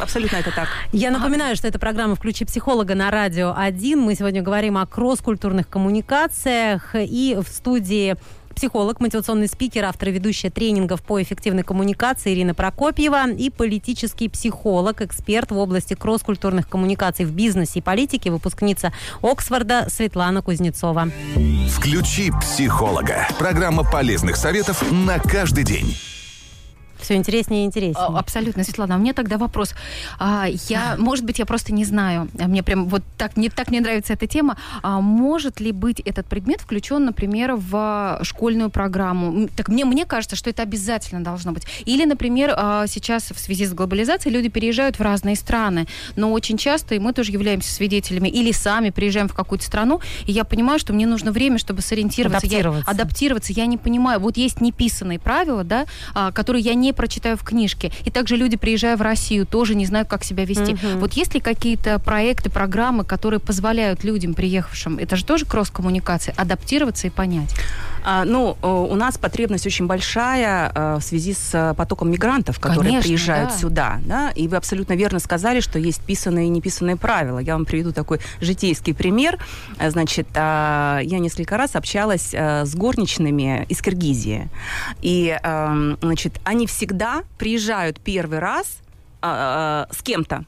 Абсолютно 0.00 0.36
это 0.36 0.50
так. 0.52 0.68
Я 0.92 1.10
напоминаю, 1.10 1.56
что 1.56 1.68
это 1.68 1.78
программа 1.78 2.14
«Включи 2.14 2.44
психолога» 2.44 2.94
на 2.94 3.10
Радио 3.10 3.54
1. 3.56 3.98
Мы 3.98 4.14
сегодня 4.14 4.42
говорим 4.42 4.76
о 4.76 4.86
кросс-культурных 4.86 5.68
коммуникациях. 5.68 6.94
И 6.94 7.36
в 7.40 7.48
студии 7.48 8.16
психолог, 8.56 9.00
мотивационный 9.00 9.48
спикер, 9.48 9.84
автор 9.84 10.08
и 10.08 10.12
ведущая 10.12 10.50
тренингов 10.50 11.02
по 11.02 11.22
эффективной 11.22 11.62
коммуникации 11.62 12.32
Ирина 12.32 12.54
Прокопьева 12.54 13.30
и 13.30 13.50
политический 13.50 14.28
психолог, 14.28 15.02
эксперт 15.02 15.50
в 15.50 15.58
области 15.58 15.94
кросс-культурных 15.94 16.68
коммуникаций 16.68 17.26
в 17.26 17.32
бизнесе 17.32 17.80
и 17.80 17.82
политике, 17.82 18.30
выпускница 18.30 18.92
Оксфорда 19.22 19.86
Светлана 19.90 20.42
Кузнецова. 20.42 21.10
Включи 21.70 22.32
психолога. 22.40 23.28
Программа 23.38 23.84
полезных 23.84 24.36
советов 24.36 24.82
на 24.90 25.18
каждый 25.18 25.64
день. 25.64 25.94
Все 27.00 27.14
интереснее 27.14 27.62
и 27.62 27.66
интереснее. 27.66 28.06
А, 28.06 28.18
абсолютно, 28.18 28.64
Светлана. 28.64 28.94
А 28.94 28.98
мне 28.98 29.12
тогда 29.12 29.38
вопрос. 29.38 29.74
А, 30.18 30.46
я, 30.68 30.96
может 30.98 31.24
быть, 31.24 31.38
я 31.38 31.46
просто 31.46 31.72
не 31.72 31.84
знаю. 31.84 32.28
Мне 32.34 32.62
прям 32.62 32.86
вот 32.86 33.02
так 33.16 33.36
не 33.36 33.48
так 33.48 33.70
мне 33.70 33.80
нравится 33.80 34.12
эта 34.12 34.26
тема. 34.26 34.56
Может 34.82 35.60
ли 35.60 35.72
быть 35.72 36.00
этот 36.00 36.26
предмет 36.26 36.60
включен, 36.60 37.04
например, 37.04 37.54
в 37.56 38.20
школьную 38.22 38.70
программу? 38.70 39.48
Так 39.56 39.68
мне 39.68 39.84
мне 39.84 40.04
кажется, 40.04 40.36
что 40.36 40.50
это 40.50 40.62
обязательно 40.62 41.22
должно 41.22 41.52
быть. 41.52 41.64
Или, 41.84 42.04
например, 42.04 42.50
сейчас 42.88 43.30
в 43.30 43.38
связи 43.38 43.66
с 43.66 43.72
глобализацией 43.72 44.34
люди 44.34 44.48
переезжают 44.48 44.98
в 44.98 45.02
разные 45.02 45.36
страны, 45.36 45.86
но 46.16 46.32
очень 46.32 46.56
часто 46.56 46.94
и 46.94 46.98
мы 46.98 47.12
тоже 47.12 47.32
являемся 47.32 47.72
свидетелями 47.72 48.28
или 48.28 48.52
сами 48.52 48.90
приезжаем 48.90 49.28
в 49.28 49.34
какую-то 49.34 49.64
страну, 49.64 50.00
и 50.26 50.32
я 50.32 50.44
понимаю, 50.44 50.78
что 50.78 50.92
мне 50.92 51.06
нужно 51.06 51.32
время, 51.32 51.58
чтобы 51.58 51.82
сориентироваться, 51.82 52.38
адаптироваться. 52.46 52.90
Я, 52.90 52.92
адаптироваться. 52.92 53.52
Я 53.52 53.66
не 53.66 53.78
понимаю. 53.78 54.20
Вот 54.20 54.36
есть 54.36 54.60
неписанные 54.60 55.18
правила, 55.18 55.64
да, 55.64 55.86
которые 56.32 56.62
я 56.62 56.74
не 56.74 56.85
не 56.86 56.92
прочитаю 56.92 57.36
в 57.36 57.42
книжке. 57.42 57.92
И 58.04 58.10
также 58.10 58.36
люди, 58.36 58.56
приезжая 58.56 58.96
в 58.96 59.02
Россию, 59.02 59.46
тоже 59.46 59.74
не 59.74 59.86
знают, 59.86 60.08
как 60.08 60.24
себя 60.24 60.44
вести. 60.44 60.74
Угу. 60.74 60.98
Вот 61.00 61.12
есть 61.14 61.34
ли 61.34 61.40
какие-то 61.40 61.98
проекты, 61.98 62.48
программы, 62.48 63.04
которые 63.04 63.40
позволяют 63.40 64.04
людям, 64.04 64.34
приехавшим, 64.34 64.98
это 64.98 65.16
же 65.16 65.24
тоже 65.24 65.44
кросс-коммуникация, 65.46 66.34
адаптироваться 66.36 67.08
и 67.08 67.10
понять? 67.10 67.54
А, 68.08 68.24
ну, 68.24 68.56
у 68.62 68.94
нас 68.94 69.18
потребность 69.18 69.66
очень 69.66 69.88
большая 69.88 70.70
а, 70.72 70.98
в 71.00 71.02
связи 71.02 71.32
с 71.32 71.74
потоком 71.76 72.08
мигрантов, 72.08 72.60
которые 72.60 72.90
Конечно, 72.90 73.08
приезжают 73.08 73.50
да. 73.50 73.56
сюда. 73.56 73.98
Да? 74.04 74.30
И 74.30 74.46
вы 74.46 74.56
абсолютно 74.56 74.92
верно 74.92 75.18
сказали, 75.18 75.58
что 75.58 75.80
есть 75.80 76.00
писанные 76.02 76.46
и 76.46 76.48
неписанные 76.48 76.96
правила. 76.96 77.40
Я 77.40 77.54
вам 77.54 77.64
приведу 77.64 77.90
такой 77.90 78.20
житейский 78.40 78.94
пример. 78.94 79.38
Значит, 79.84 80.28
а, 80.36 81.00
я 81.02 81.18
несколько 81.18 81.56
раз 81.56 81.74
общалась 81.74 82.32
с 82.32 82.74
горничными 82.76 83.66
из 83.68 83.82
Киргизии. 83.82 84.48
И, 85.02 85.36
значит, 86.00 86.40
они 86.44 86.68
всегда 86.68 87.24
приезжают 87.38 87.98
первый 87.98 88.38
раз 88.38 88.78
с 89.20 90.02
кем-то 90.04 90.44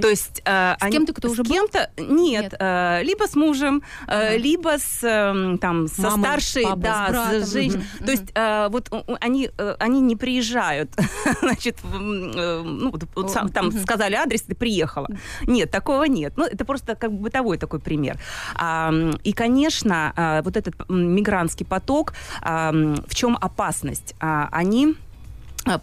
то 0.00 0.08
есть 0.08 0.42
э, 0.44 0.74
с 0.78 0.82
они, 0.82 0.92
кем-то, 0.92 1.12
кто 1.12 1.30
уже 1.30 1.44
с 1.44 1.48
кем-то 1.48 1.90
нет, 1.98 2.44
нет. 2.44 2.54
Э, 2.58 3.00
либо 3.02 3.26
с 3.26 3.34
мужем, 3.34 3.82
э, 4.06 4.36
либо 4.38 4.78
с 4.78 5.02
э, 5.02 5.58
там 5.58 5.88
со 5.88 6.02
Мамой, 6.02 6.20
старшей, 6.20 6.64
папой, 6.64 6.82
да, 6.82 7.06
с, 7.06 7.10
братом. 7.10 7.42
с 7.42 7.52
женщиной. 7.52 7.84
Угу. 7.98 8.04
То 8.04 8.12
есть 8.12 8.32
э, 8.34 8.68
вот 8.70 8.90
они 9.20 9.50
э, 9.56 9.76
они 9.78 10.00
не 10.00 10.16
приезжают, 10.16 10.90
значит, 11.40 11.78
э, 11.82 12.62
ну 12.64 12.90
вот, 12.90 13.30
сам, 13.30 13.48
там 13.48 13.68
угу. 13.68 13.78
сказали 13.78 14.14
адрес, 14.14 14.42
ты 14.42 14.54
приехала. 14.54 15.08
Нет, 15.46 15.70
такого 15.70 16.04
нет. 16.04 16.34
Ну 16.36 16.44
это 16.44 16.64
просто 16.64 16.94
как 16.94 17.12
бы 17.12 17.24
бытовой 17.24 17.58
такой 17.58 17.80
пример. 17.80 18.18
А, 18.54 18.92
и 19.22 19.32
конечно, 19.32 20.12
а, 20.16 20.42
вот 20.42 20.56
этот 20.56 20.74
мигрантский 20.88 21.66
поток, 21.66 22.14
а, 22.42 22.72
в 22.72 23.14
чем 23.14 23.36
опасность? 23.40 24.14
А, 24.20 24.48
они 24.52 24.94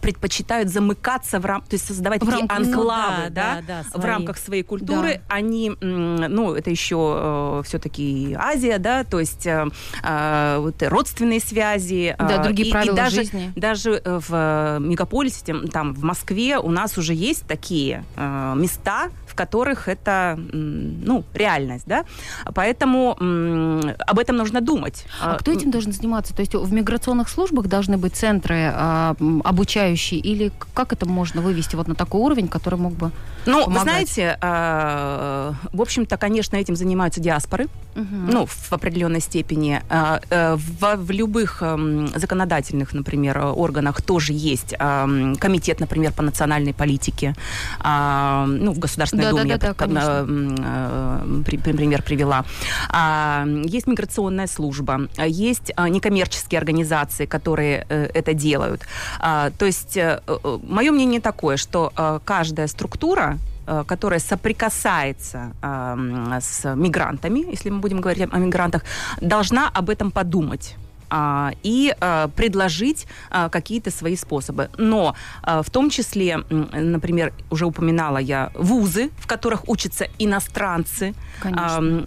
предпочитают 0.00 0.68
замыкаться 0.68 1.40
в 1.40 1.44
рамках, 1.44 1.70
то 1.70 1.74
есть 1.74 1.86
создавать 1.86 2.22
в 2.22 2.26
такие 2.26 2.46
рамках, 2.46 2.58
анклавы, 2.58 3.24
ну, 3.24 3.30
да, 3.30 3.62
да, 3.66 3.84
да, 3.92 3.98
в 3.98 4.04
рамках 4.04 4.38
своей 4.38 4.62
культуры. 4.62 5.14
Да. 5.14 5.34
Они, 5.36 5.72
ну, 5.80 6.54
это 6.54 6.70
еще 6.70 7.60
э, 7.60 7.62
все-таки 7.64 8.36
Азия, 8.38 8.78
да, 8.78 9.04
то 9.04 9.20
есть 9.20 9.46
э, 9.46 9.66
э, 10.02 10.56
вот 10.60 10.82
родственные 10.82 11.40
связи. 11.40 12.14
Да, 12.18 12.40
э, 12.40 12.42
другие 12.42 12.68
и, 12.68 12.72
правила 12.72 12.94
и 12.94 12.96
даже, 12.96 13.16
жизни. 13.16 13.52
Даже 13.56 14.02
в 14.04 14.78
мегаполисе, 14.80 15.54
там, 15.72 15.94
в 15.94 16.02
Москве 16.02 16.58
у 16.58 16.70
нас 16.70 16.96
уже 16.98 17.14
есть 17.14 17.46
такие 17.46 18.04
э, 18.16 18.54
места, 18.56 19.10
в 19.32 19.34
которых 19.34 19.88
это, 19.88 20.38
ну, 20.52 21.24
реальность, 21.34 21.84
да. 21.86 22.04
Поэтому 22.54 23.12
об 23.12 24.18
этом 24.18 24.36
нужно 24.36 24.60
думать. 24.60 25.06
А 25.20 25.36
кто 25.38 25.52
этим 25.52 25.70
должен 25.70 25.92
заниматься? 25.92 26.34
То 26.34 26.40
есть 26.40 26.54
в 26.54 26.72
миграционных 26.72 27.28
службах 27.28 27.66
должны 27.66 27.96
быть 27.96 28.14
центры 28.14 28.66
обучения 29.44 29.72
обучающий? 29.72 30.18
Или 30.18 30.52
как 30.74 30.92
это 30.92 31.06
можно 31.06 31.40
вывести 31.40 31.76
вот 31.76 31.88
на 31.88 31.94
такой 31.94 32.20
уровень, 32.20 32.48
который 32.48 32.78
мог 32.78 32.92
бы 32.92 33.10
Ну, 33.46 33.64
помогать? 33.64 33.68
вы 33.68 33.80
знаете, 33.80 34.38
э, 34.40 35.52
в 35.72 35.80
общем-то, 35.80 36.16
конечно, 36.16 36.56
этим 36.56 36.76
занимаются 36.76 37.20
диаспоры, 37.20 37.66
угу. 37.96 38.32
ну, 38.32 38.46
в 38.46 38.72
определенной 38.72 39.20
степени. 39.20 39.82
Э, 39.88 40.18
э, 40.30 40.56
в, 40.56 40.96
в 40.96 41.10
любых 41.10 41.62
законодательных, 42.16 42.94
например, 42.94 43.38
органах 43.38 44.02
тоже 44.02 44.32
есть 44.32 44.74
комитет, 44.76 45.80
например, 45.80 46.12
по 46.12 46.22
национальной 46.22 46.72
политике. 46.72 47.34
Э, 47.84 48.44
ну, 48.46 48.72
в 48.72 48.78
Государственной 48.78 49.21
да, 49.22 49.30
Думе 49.30 49.56
да, 49.56 49.74
да, 49.74 49.86
я 49.86 50.26
э, 50.28 51.42
при, 51.44 51.56
пример 51.58 52.02
привела. 52.02 52.44
Э, 52.92 53.44
есть 53.64 53.86
миграционная 53.86 54.46
служба, 54.46 55.08
есть 55.18 55.72
э, 55.76 55.88
некоммерческие 55.88 56.58
организации, 56.58 57.26
которые 57.26 57.86
э, 57.88 58.08
это 58.14 58.34
делают. 58.34 58.82
То 59.20 59.66
есть 59.66 59.96
э, 59.96 60.20
мое 60.62 60.90
мнение 60.92 61.20
такое, 61.20 61.56
что 61.56 61.92
каждая 62.24 62.66
структура 62.66 63.38
которая 63.86 64.18
соприкасается 64.18 65.52
э, 65.62 66.38
с 66.40 66.74
мигрантами, 66.74 67.50
если 67.50 67.70
мы 67.70 67.78
будем 67.78 68.00
говорить 68.00 68.28
о 68.32 68.38
мигрантах, 68.38 68.82
должна 69.20 69.68
об 69.68 69.88
этом 69.88 70.10
подумать 70.10 70.76
и 71.62 71.94
предложить 72.36 73.06
какие-то 73.30 73.90
свои 73.90 74.16
способы. 74.16 74.70
Но 74.78 75.14
в 75.42 75.70
том 75.70 75.90
числе, 75.90 76.38
например, 76.48 77.32
уже 77.50 77.66
упоминала 77.66 78.18
я 78.18 78.50
вузы, 78.54 79.10
в 79.18 79.26
которых 79.26 79.68
учатся 79.68 80.06
иностранцы. 80.18 81.14
Конечно. 81.40 82.04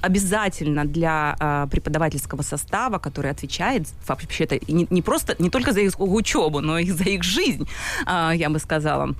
Обязательно 0.00 0.84
для 0.84 1.68
преподавательского 1.70 2.42
состава, 2.42 2.98
который 2.98 3.30
отвечает 3.30 3.88
вообще-то 4.06 4.58
не, 4.68 4.86
не 4.90 5.02
просто, 5.02 5.36
не 5.38 5.50
только 5.50 5.72
за 5.72 5.80
их 5.80 6.00
учебу, 6.00 6.60
но 6.60 6.78
и 6.78 6.90
за 6.90 7.04
их 7.04 7.22
жизнь, 7.22 7.68
я 8.06 8.48
бы 8.50 8.58
сказала 8.58 9.14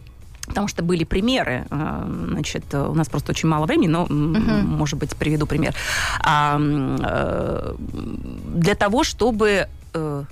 Потому 0.50 0.68
что 0.68 0.82
были 0.82 1.04
примеры, 1.04 1.66
э, 1.70 2.26
значит, 2.28 2.74
у 2.74 2.94
нас 2.94 3.08
просто 3.08 3.32
очень 3.32 3.48
мало 3.48 3.66
времени, 3.66 3.88
но, 3.88 4.04
uh-huh. 4.04 4.62
может 4.62 4.98
быть, 4.98 5.16
приведу 5.16 5.46
пример. 5.46 5.74
А, 6.20 6.58
э, 6.60 7.74
для 8.54 8.74
того, 8.74 9.04
чтобы 9.04 9.68
э, 9.94 10.24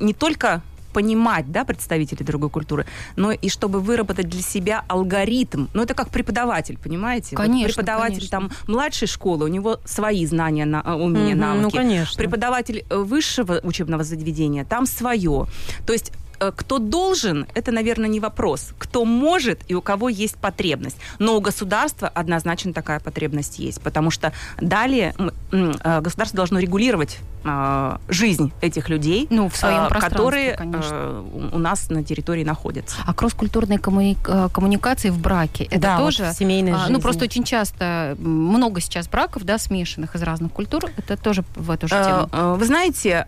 не 0.00 0.12
только 0.12 0.60
понимать, 0.94 1.50
да, 1.50 1.64
представителей 1.64 2.24
другой 2.24 2.48
культуры, 2.50 2.86
но 3.16 3.32
и 3.32 3.48
чтобы 3.48 3.80
выработать 3.80 4.28
для 4.28 4.42
себя 4.42 4.84
алгоритм. 4.88 5.66
Ну, 5.74 5.82
это 5.82 5.94
как 5.94 6.08
преподаватель, 6.08 6.78
понимаете? 6.78 7.36
Конечно, 7.36 7.66
вот 7.66 7.74
преподаватель 7.74 8.28
конечно. 8.28 8.40
там 8.40 8.50
младшей 8.68 9.08
школы, 9.08 9.44
у 9.44 9.48
него 9.48 9.80
свои 9.84 10.24
знания, 10.24 10.64
на, 10.64 10.80
умения, 10.96 11.34
Мгм, 11.34 11.40
навыки. 11.40 11.62
ну, 11.62 11.70
конечно. 11.70 12.16
Преподаватель 12.16 12.84
высшего 12.90 13.60
учебного 13.64 14.04
заведения, 14.04 14.64
там 14.64 14.86
свое. 14.86 15.46
То 15.84 15.92
есть 15.92 16.12
кто 16.38 16.78
должен, 16.78 17.46
это, 17.54 17.72
наверное, 17.72 18.08
не 18.08 18.20
вопрос. 18.20 18.72
Кто 18.78 19.04
может 19.04 19.60
и 19.68 19.74
у 19.74 19.80
кого 19.80 20.08
есть 20.08 20.36
потребность. 20.36 20.96
Но 21.18 21.36
у 21.36 21.40
государства 21.40 22.08
однозначно 22.08 22.72
такая 22.72 23.00
потребность 23.00 23.58
есть, 23.58 23.80
потому 23.80 24.10
что 24.10 24.32
далее 24.60 25.14
э, 25.52 26.00
государство 26.00 26.36
должно 26.36 26.58
регулировать 26.58 27.18
э, 27.44 27.96
жизнь 28.08 28.52
этих 28.60 28.88
людей, 28.88 29.26
Ну, 29.30 29.48
в 29.48 29.56
своем 29.56 29.84
э, 29.84 29.88
которые 29.88 30.56
конечно. 30.56 30.88
э, 30.92 31.48
у 31.52 31.58
нас 31.58 31.90
на 31.90 32.02
территории 32.02 32.44
находятся. 32.44 32.96
А 33.06 33.12
кросс-культурные 33.14 33.78
коммуни- 33.78 34.16
э, 34.26 34.48
коммуникации 34.52 35.10
в 35.10 35.18
браке, 35.18 35.64
это 35.64 35.78
Да, 35.80 35.98
вот 35.98 36.04
тоже... 36.16 36.30
в 36.30 36.32
семейной 36.34 36.72
а, 36.72 36.78
жизни. 36.78 36.92
ну, 36.94 37.00
просто 37.00 37.24
очень 37.24 37.44
часто, 37.44 38.16
много 38.18 38.80
сейчас 38.80 39.08
браков, 39.08 39.44
да, 39.44 39.58
смешанных 39.58 40.14
из 40.14 40.22
разных 40.22 40.52
культур, 40.52 40.84
это 40.96 41.16
тоже 41.16 41.44
в 41.56 41.70
эту 41.70 41.88
же 41.88 41.94
Э, 41.94 42.04
тему. 42.04 42.28
э, 42.32 42.54
Вы 42.58 42.64
знаете, 42.66 43.24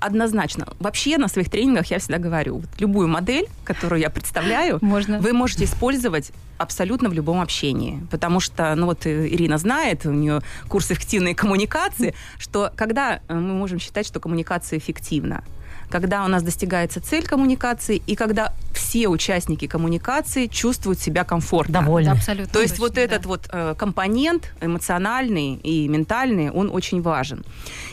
однозначно, 0.00 0.66
вообще 0.78 1.18
на 1.18 1.28
своих 1.28 1.50
тренингах 1.50 1.86
я 1.86 1.98
всегда 1.98 2.18
говорю, 2.18 2.58
вот 2.58 2.68
любую 2.78 3.08
модель, 3.08 3.46
которую 3.64 4.00
я 4.00 4.10
представляю, 4.10 4.78
Можно. 4.80 5.18
вы 5.20 5.32
можете 5.32 5.64
использовать 5.64 6.32
абсолютно 6.62 7.08
в 7.08 7.12
любом 7.12 7.40
общении. 7.40 8.06
Потому 8.10 8.40
что, 8.40 8.74
ну 8.74 8.86
вот 8.86 9.06
э, 9.06 9.28
Ирина 9.28 9.58
знает, 9.58 10.06
у 10.06 10.12
нее 10.12 10.40
курс 10.68 10.90
эффективной 10.90 11.34
коммуникации, 11.34 12.14
что 12.38 12.70
когда 12.76 13.20
э, 13.28 13.34
мы 13.34 13.54
можем 13.54 13.78
считать, 13.78 14.06
что 14.06 14.20
коммуникация 14.20 14.78
эффективна? 14.78 15.44
Когда 15.90 16.24
у 16.24 16.28
нас 16.28 16.42
достигается 16.42 17.02
цель 17.02 17.26
коммуникации, 17.26 18.00
и 18.06 18.16
когда 18.16 18.54
все 18.72 19.08
участники 19.08 19.66
коммуникации 19.66 20.46
чувствуют 20.46 20.98
себя 20.98 21.24
комфортно. 21.24 21.80
Довольны. 21.80 22.10
Да, 22.10 22.16
абсолютно 22.16 22.52
То 22.52 22.60
есть 22.60 22.74
точно, 22.74 22.86
вот 22.86 22.94
да. 22.94 23.00
этот 23.02 23.26
вот 23.26 23.48
э, 23.52 23.74
компонент 23.76 24.52
эмоциональный 24.60 25.54
и 25.54 25.88
ментальный, 25.88 26.50
он 26.50 26.70
очень 26.70 27.02
важен. 27.02 27.44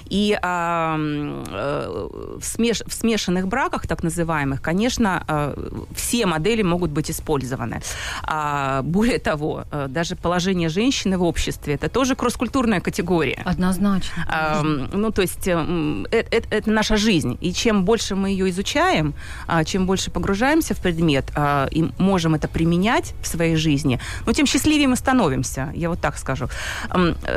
И 0.09 0.37
а, 0.41 0.97
э, 0.97 2.07
в, 2.39 2.43
смеш- 2.43 2.83
в 2.87 2.93
смешанных 2.93 3.47
браках, 3.47 3.87
так 3.87 4.03
называемых, 4.03 4.61
конечно, 4.61 5.23
э, 5.27 5.55
все 5.95 6.25
модели 6.25 6.63
могут 6.63 6.91
быть 6.91 7.11
использованы. 7.11 7.81
А, 8.23 8.81
более 8.81 9.19
того, 9.19 9.65
э, 9.71 9.87
даже 9.89 10.15
положение 10.15 10.69
женщины 10.69 11.17
в 11.17 11.23
обществе 11.23 11.75
это 11.75 11.89
тоже 11.89 12.15
кросс-культурная 12.15 12.79
категория. 12.81 13.41
Однозначно. 13.45 14.25
А, 14.27 14.63
ну, 14.63 15.11
то 15.11 15.21
есть 15.21 15.47
м, 15.47 16.05
э- 16.11 16.25
э- 16.31 16.41
это, 16.49 16.69
наша 16.71 16.97
жизнь. 16.97 17.37
И 17.41 17.53
чем 17.53 17.85
больше 17.85 18.15
мы 18.15 18.29
ее 18.29 18.49
изучаем, 18.49 19.13
а, 19.47 19.63
чем 19.63 19.85
больше 19.85 20.11
погружаемся 20.11 20.73
в 20.73 20.79
предмет 20.79 21.25
а, 21.35 21.67
и 21.71 21.89
можем 21.99 22.35
это 22.35 22.47
применять 22.47 23.13
в 23.21 23.27
своей 23.27 23.55
жизни, 23.55 23.99
ну, 24.25 24.33
тем 24.33 24.45
счастливее 24.45 24.87
мы 24.87 24.95
становимся, 24.95 25.71
я 25.75 25.89
вот 25.89 25.99
так 26.01 26.17
скажу. 26.17 26.47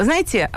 Знаете, 0.01 0.51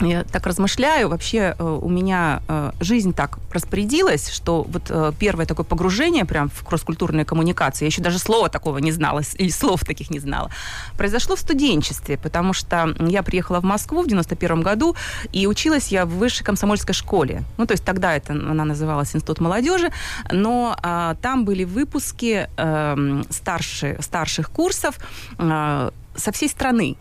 я 0.00 0.24
так 0.24 0.46
размышляю, 0.46 1.08
вообще 1.08 1.54
э, 1.58 1.64
у 1.64 1.88
меня 1.88 2.42
э, 2.48 2.72
жизнь 2.80 3.12
так 3.12 3.38
распорядилась, 3.52 4.30
что 4.30 4.62
вот 4.62 4.84
э, 4.88 5.12
первое 5.18 5.46
такое 5.46 5.64
погружение 5.64 6.24
прям 6.24 6.48
в 6.48 6.64
кросс-культурные 6.64 7.24
коммуникации, 7.24 7.84
я 7.84 7.88
еще 7.88 8.02
даже 8.02 8.18
слова 8.18 8.48
такого 8.48 8.78
не 8.78 8.92
знала, 8.92 9.22
или 9.38 9.50
слов 9.50 9.84
таких 9.84 10.10
не 10.10 10.18
знала, 10.18 10.50
произошло 10.96 11.36
в 11.36 11.40
студенчестве, 11.40 12.18
потому 12.18 12.52
что 12.52 12.94
я 12.98 13.22
приехала 13.22 13.60
в 13.60 13.64
Москву 13.64 14.02
в 14.02 14.08
91 14.08 14.62
году, 14.62 14.96
и 15.32 15.46
училась 15.46 15.88
я 15.88 16.06
в 16.06 16.10
высшей 16.10 16.44
комсомольской 16.44 16.94
школе. 16.94 17.44
Ну, 17.56 17.66
то 17.66 17.72
есть 17.72 17.84
тогда 17.84 18.16
это 18.16 18.32
она 18.32 18.64
называлась 18.64 19.14
Институт 19.14 19.40
молодежи, 19.40 19.90
но 20.30 20.76
а, 20.82 21.14
там 21.22 21.44
были 21.44 21.64
выпуски 21.64 22.48
эм, 22.56 23.24
старше, 23.30 23.96
старших 24.00 24.50
курсов 24.50 24.98
э, 25.38 25.90
со 26.16 26.32
всей 26.32 26.48
страны. 26.48 26.96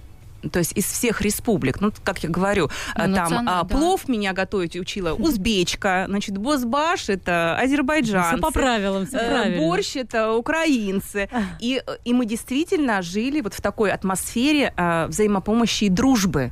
То 0.52 0.60
есть 0.60 0.74
из 0.76 0.86
всех 0.86 1.22
республик. 1.22 1.82
Ну, 1.82 1.92
как 2.04 2.24
я 2.24 2.30
говорю, 2.30 2.70
Ну, 2.98 3.04
э, 3.04 3.14
там 3.14 3.48
а, 3.48 3.64
да. 3.64 3.64
плов 3.64 4.08
меня 4.08 4.34
готовить 4.34 4.76
учила 4.76 5.14
узбечка, 5.14 6.06
значит, 6.08 6.38
бозбаш 6.38 7.10
это 7.10 7.58
азербайджанцы. 7.58 8.38
Все 8.38 8.42
по 8.42 8.52
правилам, 8.52 9.06
все 9.06 9.18
Э, 9.18 9.30
правильно. 9.30 9.62
Борщ 9.62 9.96
это 9.96 10.34
украинцы. 10.34 11.30
И, 11.60 11.82
и 12.06 12.14
мы 12.14 12.26
действительно 12.26 13.02
жили 13.02 13.42
вот 13.42 13.54
в 13.54 13.62
такой 13.62 13.92
атмосфере 13.92 14.74
э, 14.76 15.08
взаимопомощи 15.08 15.86
и 15.86 15.90
дружбы. 15.90 16.52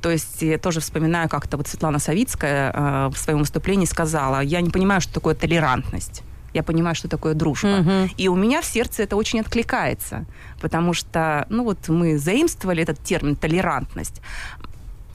То 0.00 0.10
есть 0.10 0.42
я 0.42 0.58
тоже 0.58 0.80
вспоминаю, 0.80 1.28
как-то 1.28 1.56
вот 1.56 1.66
Светлана 1.66 1.98
Савицкая 1.98 2.72
э, 2.72 3.08
в 3.12 3.16
своем 3.16 3.40
выступлении 3.40 3.86
сказала, 3.86 4.40
я 4.40 4.60
не 4.60 4.70
понимаю, 4.70 5.00
что 5.00 5.14
такое 5.14 5.34
толерантность. 5.34 6.22
Я 6.54 6.62
понимаю, 6.62 6.94
что 6.94 7.08
такое 7.08 7.34
дружба. 7.34 7.78
Мгм. 7.80 8.10
И 8.16 8.28
у 8.28 8.36
меня 8.36 8.62
в 8.62 8.64
сердце 8.64 9.02
это 9.02 9.16
очень 9.16 9.40
откликается, 9.40 10.24
потому 10.60 10.94
что, 10.94 11.46
ну 11.50 11.64
вот 11.64 11.88
мы 11.88 12.16
заимствовали 12.16 12.82
этот 12.82 12.98
термин 13.00 13.36
толерантность. 13.36 14.22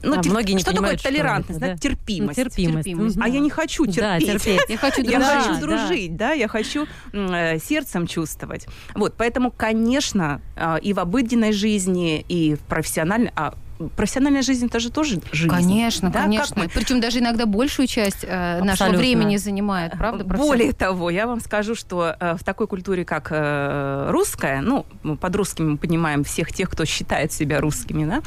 Ну, 0.02 0.18
А 0.18 0.22
типа, 0.22 0.34
многие 0.34 0.52
не 0.52 0.60
что 0.60 0.70
понимают, 0.70 0.98
такое 0.98 1.12
что 1.12 1.18
толерантность? 1.22 1.60
это, 1.60 1.70
да? 1.72 1.76
Терпимость. 1.76 2.38
Ну, 2.38 2.44
терпимость. 2.44 2.84
терпимость. 2.86 3.18
А 3.20 3.28
я 3.28 3.38
не 3.40 3.50
хочу 3.50 3.84
Да, 3.86 4.18
терпеть. 4.18 4.42
терпеть. 4.42 4.60
Я 4.70 4.76
хочу 4.78 5.02
Я 5.02 5.18
Да, 5.20 5.40
хочу 5.42 5.60
дружить, 5.60 6.16
да, 6.16 6.32
я 6.32 6.48
хочу 6.48 6.86
э, 7.12 7.58
сердцем 7.58 8.06
чувствовать. 8.06 8.66
Вот, 8.94 9.14
поэтому, 9.18 9.50
конечно, 9.50 10.40
э, 10.56 10.78
и 10.80 10.92
в 10.94 11.00
обыденной 11.00 11.52
жизни, 11.52 12.24
и 12.28 12.54
в 12.54 12.60
профессиональной... 12.60 13.30
А 13.36 13.54
профессиональная 13.96 14.42
жизнь 14.42 14.66
это 14.66 14.78
же 14.80 14.90
тоже 14.90 15.20
жизнь. 15.32 15.48
Конечно, 15.48 16.08
Да, 16.10 16.14
как 16.20 16.22
конечно. 16.24 16.62
мы- 16.62 16.68
Причем 16.68 17.00
даже 17.00 17.18
иногда 17.20 17.46
большую 17.46 17.86
часть 17.86 18.24
э, 18.26 18.62
нашего 18.62 18.90
времени 18.90 19.36
занимает, 19.36 19.92
правда? 19.92 20.24
Более 20.24 20.72
того, 20.72 21.10
я 21.10 21.26
вам 21.26 21.40
скажу, 21.40 21.74
что 21.74 22.14
э, 22.18 22.36
в 22.36 22.44
такой 22.44 22.66
культуре, 22.66 23.04
как 23.04 23.28
э, 23.30 24.10
русская, 24.10 24.60
ну, 24.60 24.84
под 25.20 25.36
русскими 25.36 25.70
мы 25.72 25.76
понимаем 25.78 26.24
всех 26.24 26.52
тех, 26.52 26.70
кто 26.70 26.84
считает 26.84 27.32
себя 27.32 27.60
русскими, 27.60 28.04
да, 28.04 28.22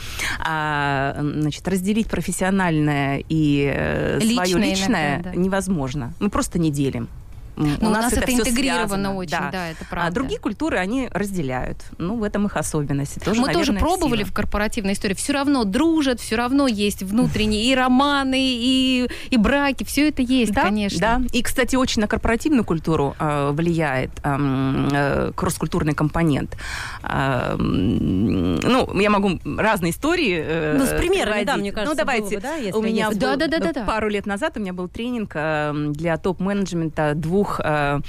а, 0.46 1.16
значит, 1.20 1.68
разделить 1.68 2.08
профессиональное 2.10 3.24
и 3.30 3.72
э, 3.76 4.20
свое 4.20 4.30
Личное 4.46 4.64
личное 4.70 5.14
иногда, 5.16 5.30
да. 5.32 5.36
невозможно. 5.36 6.14
Мы 6.20 6.30
просто 6.30 6.60
не 6.60 6.72
делим. 6.72 7.08
М, 7.56 7.78
Ну, 7.82 7.90
у 7.90 7.92
нас 7.92 8.12
это 8.14 8.26
всё 8.28 8.40
интегрировано 8.40 8.88
связано, 8.88 9.16
очень, 9.16 9.38
да, 9.52 9.68
это 9.70 9.86
правда. 9.90 10.08
А 10.08 10.12
другие 10.12 10.40
культуры, 10.40 10.78
они 10.78 11.08
разделяют. 11.12 11.78
Ну, 11.98 12.16
в 12.18 12.24
этом 12.24 12.46
их 12.48 12.58
особенности. 12.58 13.20
Тоже, 13.20 13.42
Мы 13.42 13.48
тоже 13.54 13.72
наверное, 13.74 13.80
пробовали 13.80 14.20
сила. 14.24 14.30
в 14.30 14.34
корпоративной 14.34 14.94
истории. 14.94 15.14
Все 15.14 15.34
равно 15.34 15.64
дружат, 15.64 16.20
все 16.20 16.36
равно 16.36 16.68
есть 16.68 17.04
внутренние 17.04 17.64
и 17.66 17.76
романы, 17.76 18.40
и, 18.40 19.08
и 19.30 19.38
браки. 19.38 19.84
Все 19.84 20.10
это 20.10 20.22
есть, 20.22 20.52
да, 20.54 20.64
конечно. 20.64 21.00
Да. 21.00 21.22
И, 21.32 21.42
кстати, 21.44 21.76
очень 21.76 22.02
на 22.02 22.08
корпоративную 22.08 22.64
культуру 22.64 23.16
э, 23.20 23.52
влияет 23.54 24.12
эм, 24.24 24.90
э, 24.92 25.32
кросс-культурный 25.36 25.94
компонент. 25.94 26.58
А, 27.04 27.54
м, 27.56 28.56
ну, 28.56 29.00
я 29.00 29.10
могу 29.10 29.40
разные 29.58 29.92
истории 29.92 30.42
э, 30.44 30.76
Ну, 30.78 30.86
с 30.86 30.90
примерами, 30.98 31.44
да, 31.44 31.58
мне 31.58 31.72
кажется, 31.72 31.94
Ну, 31.94 31.98
давайте. 31.98 32.24
было 32.24 32.36
бы, 32.36 32.42
да, 32.42 32.56
если 32.56 32.72
у 32.78 32.82
меня 32.82 33.08
есть. 33.08 33.20
был, 33.20 33.28
Да, 33.28 33.36
да, 33.36 33.48
да, 33.48 33.60
да, 33.60 33.74
да. 33.74 33.84
пару 33.86 34.10
лет 34.10 34.26
назад 34.26 34.54
у 34.58 34.60
меня 34.60 34.74
был 34.74 34.88
тренинг 34.88 35.32
э, 35.36 35.74
для 35.92 36.18
топ-менеджмента 36.18 37.14
двух 37.16 37.43
э, 37.64 38.00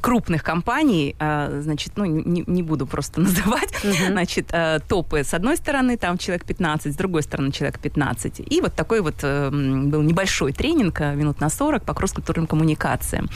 крупных 0.00 0.42
компаний, 0.42 1.14
э, 1.18 1.60
значит, 1.62 1.92
ну, 1.96 2.04
не, 2.04 2.44
не 2.46 2.62
буду 2.62 2.86
просто 2.86 3.20
называть, 3.26 3.72
значит, 4.08 4.48
э, 4.52 4.80
топы 4.88 5.24
с 5.24 5.34
одной 5.34 5.56
стороны, 5.56 5.96
там 5.96 6.18
человек 6.18 6.44
15, 6.44 6.92
с 6.92 6.96
другой 6.96 7.22
стороны 7.22 7.52
человек 7.52 7.78
15. 7.78 8.40
И 8.40 8.60
вот 8.60 8.74
такой 8.74 9.00
вот 9.00 9.16
э, 9.22 9.48
м, 9.48 9.90
был 9.90 10.02
небольшой 10.02 10.52
тренинг, 10.52 11.00
э, 11.00 11.14
минут 11.14 11.40
на 11.40 11.50
40, 11.50 11.84
по 11.84 11.94
кросс-культурным 11.94 12.46
коммуникациям. 12.46 13.28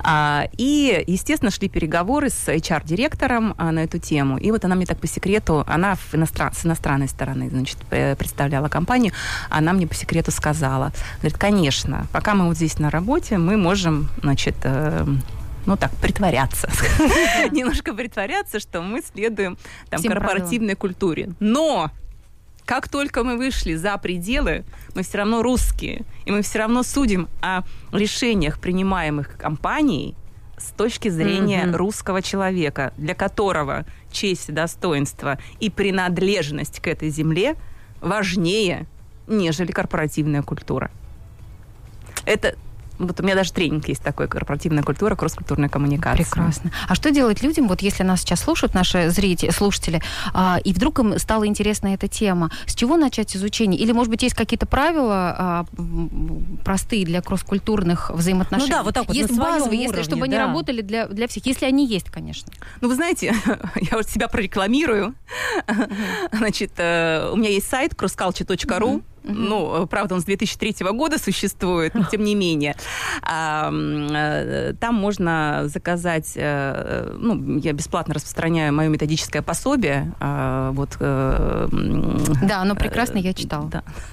А, 0.00 0.46
И, 0.58 1.04
естественно, 1.06 1.50
шли 1.50 1.68
переговоры 1.68 2.28
с 2.28 2.48
HR-директором 2.48 3.54
а, 3.56 3.72
на 3.72 3.80
эту 3.80 3.98
тему. 3.98 4.38
И 4.38 4.50
вот 4.50 4.64
она 4.64 4.74
мне 4.74 4.86
так 4.86 4.98
по 4.98 5.06
секрету, 5.06 5.64
она 5.66 5.94
в 5.94 6.14
иностран- 6.14 6.54
с 6.54 6.66
иностранной 6.66 7.08
стороны, 7.08 7.50
значит, 7.50 7.78
представляла 8.18 8.68
компанию, 8.68 9.12
она 9.50 9.72
мне 9.72 9.86
по 9.86 9.94
секрету 9.94 10.30
сказала, 10.30 10.92
говорит, 11.18 11.38
конечно, 11.38 12.06
пока 12.12 12.34
мы 12.34 12.46
вот 12.46 12.56
здесь 12.56 12.78
на 12.78 12.90
работе, 12.90 13.38
мы 13.38 13.56
можем, 13.56 14.08
значит, 14.22 14.54
э, 14.64 15.06
ну 15.66 15.76
так, 15.76 15.92
притворяться. 15.96 16.68
Немножко 17.52 17.94
притворяться, 17.94 18.60
что 18.60 18.82
мы 18.82 19.02
следуем 19.02 19.56
там 19.90 20.02
корпоративной 20.02 20.74
культуре. 20.74 21.30
Но 21.40 21.90
как 22.64 22.88
только 22.88 23.24
мы 23.24 23.36
вышли 23.36 23.74
за 23.74 23.96
пределы, 23.98 24.64
мы 24.94 25.02
все 25.02 25.18
равно 25.18 25.42
русские, 25.42 26.02
и 26.24 26.30
мы 26.30 26.42
все 26.42 26.60
равно 26.60 26.82
судим 26.82 27.28
о 27.40 27.62
решениях, 27.92 28.60
принимаемых 28.60 29.36
компанией, 29.36 30.14
с 30.58 30.70
точки 30.70 31.08
зрения 31.08 31.64
Мгм. 31.66 31.76
русского 31.76 32.22
человека, 32.22 32.92
для 32.96 33.14
которого 33.14 33.84
честь, 34.12 34.52
достоинство 34.54 35.38
и 35.58 35.70
принадлежность 35.70 36.80
к 36.80 36.86
этой 36.86 37.08
земле 37.10 37.56
важнее, 38.00 38.86
нежели 39.26 39.72
корпоративная 39.72 40.42
культура. 40.42 40.90
Это 42.26 42.54
Вот 42.98 43.20
у 43.20 43.22
меня 43.22 43.34
даже 43.34 43.52
тренинг 43.52 43.88
есть 43.88 44.02
такой, 44.02 44.28
корпоративная 44.28 44.82
культура, 44.82 45.14
кросс-культурная 45.14 45.68
коммуникация. 45.68 46.24
Прекрасно. 46.24 46.70
А 46.88 46.94
что 46.94 47.10
делать 47.10 47.42
людям, 47.42 47.68
вот 47.68 47.82
если 47.82 48.02
нас 48.02 48.20
сейчас 48.20 48.40
слушают 48.40 48.74
наши 48.74 49.10
зрители, 49.10 49.50
слушатели, 49.50 50.02
а, 50.32 50.58
и 50.62 50.72
вдруг 50.72 50.98
им 51.00 51.18
стала 51.18 51.46
интересна 51.46 51.88
эта 51.88 52.08
тема, 52.08 52.50
с 52.66 52.74
чего 52.74 52.96
начать 52.96 53.36
изучение? 53.36 53.80
Или, 53.80 53.92
может 53.92 54.10
быть, 54.10 54.22
есть 54.22 54.34
какие-то 54.34 54.66
правила 54.66 55.34
а, 55.38 55.64
простые 56.64 57.04
для 57.04 57.22
кросс-культурных 57.22 58.10
взаимоотношений? 58.10 58.70
Ну 58.70 58.76
да, 58.76 58.82
вот 58.82 58.94
так 58.94 59.06
вот 59.06 59.16
своем 59.16 59.36
базовые, 59.36 59.80
если 59.80 59.94
уровне, 59.94 60.04
чтобы 60.04 60.24
они 60.24 60.34
да. 60.34 60.46
работали 60.46 60.82
для, 60.82 61.06
для 61.08 61.28
всех, 61.28 61.46
если 61.46 61.66
они 61.66 61.86
есть, 61.86 62.10
конечно. 62.10 62.52
Ну, 62.80 62.88
вы 62.88 62.94
знаете, 62.94 63.34
я 63.76 63.96
вот 63.96 64.08
себя 64.08 64.28
прорекламирую. 64.28 65.14
Значит, 66.32 66.72
э, 66.76 67.30
у 67.32 67.36
меня 67.36 67.50
есть 67.50 67.68
сайт 67.68 67.92
crossculture.ru. 67.92 69.02
Ну, 69.24 69.84
э, 69.84 69.86
правда, 69.86 70.14
он 70.14 70.20
с 70.20 70.24
2003 70.24 70.76
года 70.92 71.18
существует, 71.18 71.94
но 71.94 72.04
тем 72.04 72.24
не 72.24 72.34
менее. 72.34 72.74
Э, 73.22 74.72
Там 74.80 74.94
можно 74.94 75.62
заказать, 75.64 76.32
э, 76.36 77.14
ну, 77.18 77.58
я 77.58 77.72
бесплатно 77.72 78.14
распространяю 78.14 78.72
мое 78.74 78.88
методическое 78.88 79.42
пособие. 79.42 80.12
а, 80.20 80.70
Вот, 80.72 80.96
Да, 80.98 82.60
оно 82.62 82.74
прекрасно, 82.74 83.18
я 83.18 83.32
читала. 83.34 83.68
да, 83.68 83.82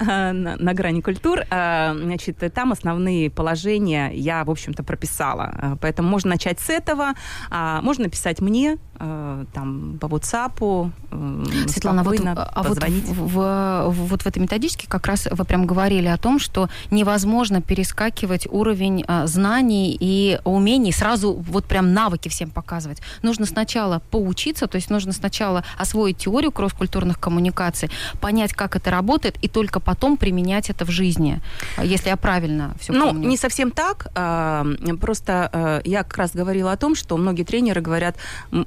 да. 0.00 0.32
На, 0.32 0.56
на 0.56 0.74
грани 0.74 1.00
культур. 1.00 1.40
А, 1.50 1.94
Значит, 1.94 2.38
там 2.54 2.72
основные 2.72 3.30
положения 3.30 4.10
я, 4.14 4.44
в 4.44 4.50
общем-то, 4.50 4.82
прописала. 4.82 5.78
Поэтому 5.80 6.08
можно 6.08 6.30
начать 6.30 6.60
с 6.60 6.70
этого. 6.70 7.12
А, 7.50 7.80
Можно 7.82 8.04
написать 8.04 8.40
мне 8.40 8.78
там 8.98 9.98
по 10.00 10.06
WhatsApp. 10.06 10.90
Светлана, 11.10 12.02
вот, 12.02 12.16
спокойно 12.16 12.42
а 12.52 12.62
вот 12.62 12.78
в, 12.82 13.28
в- 13.34 13.90
вот 13.90 14.22
в 14.22 14.26
этой 14.26 14.38
методичке 14.40 14.86
как 14.88 15.06
раз 15.06 15.26
вы 15.30 15.44
прям 15.44 15.64
говорили 15.66 16.06
о 16.06 16.16
том, 16.18 16.38
что 16.38 16.68
невозможно 16.90 17.62
перескакивать 17.62 18.46
уровень 18.50 19.04
а, 19.08 19.26
знаний 19.26 19.96
и 19.98 20.38
умений, 20.44 20.92
сразу 20.92 21.32
вот 21.32 21.64
прям 21.64 21.92
навыки 21.94 22.28
всем 22.28 22.50
показывать. 22.50 23.00
Нужно 23.22 23.46
сначала 23.46 24.00
поучиться, 24.10 24.66
то 24.66 24.76
есть 24.76 24.90
нужно 24.90 25.12
сначала 25.12 25.64
освоить 25.78 26.18
теорию 26.18 26.52
кросс-культурных 26.52 27.18
коммуникаций, 27.18 27.90
понять, 28.20 28.52
как 28.52 28.76
это 28.76 28.90
работает, 28.90 29.36
и 29.40 29.48
только 29.48 29.80
потом 29.80 30.16
применять 30.16 30.68
это 30.70 30.84
в 30.84 30.90
жизни, 30.90 31.40
а, 31.76 31.84
если 31.84 32.08
я 32.10 32.16
правильно 32.16 32.74
все 32.80 32.92
Ну, 32.92 33.08
помню. 33.08 33.28
не 33.28 33.36
совсем 33.36 33.70
так. 33.70 34.08
а, 34.14 34.66
Просто 35.00 35.48
а, 35.52 35.80
я 35.84 36.02
как 36.02 36.18
раз 36.18 36.32
говорила 36.34 36.72
о 36.72 36.76
том, 36.76 36.94
что 36.94 37.16
многие 37.16 37.44
тренеры 37.44 37.80
говорят, 37.80 38.16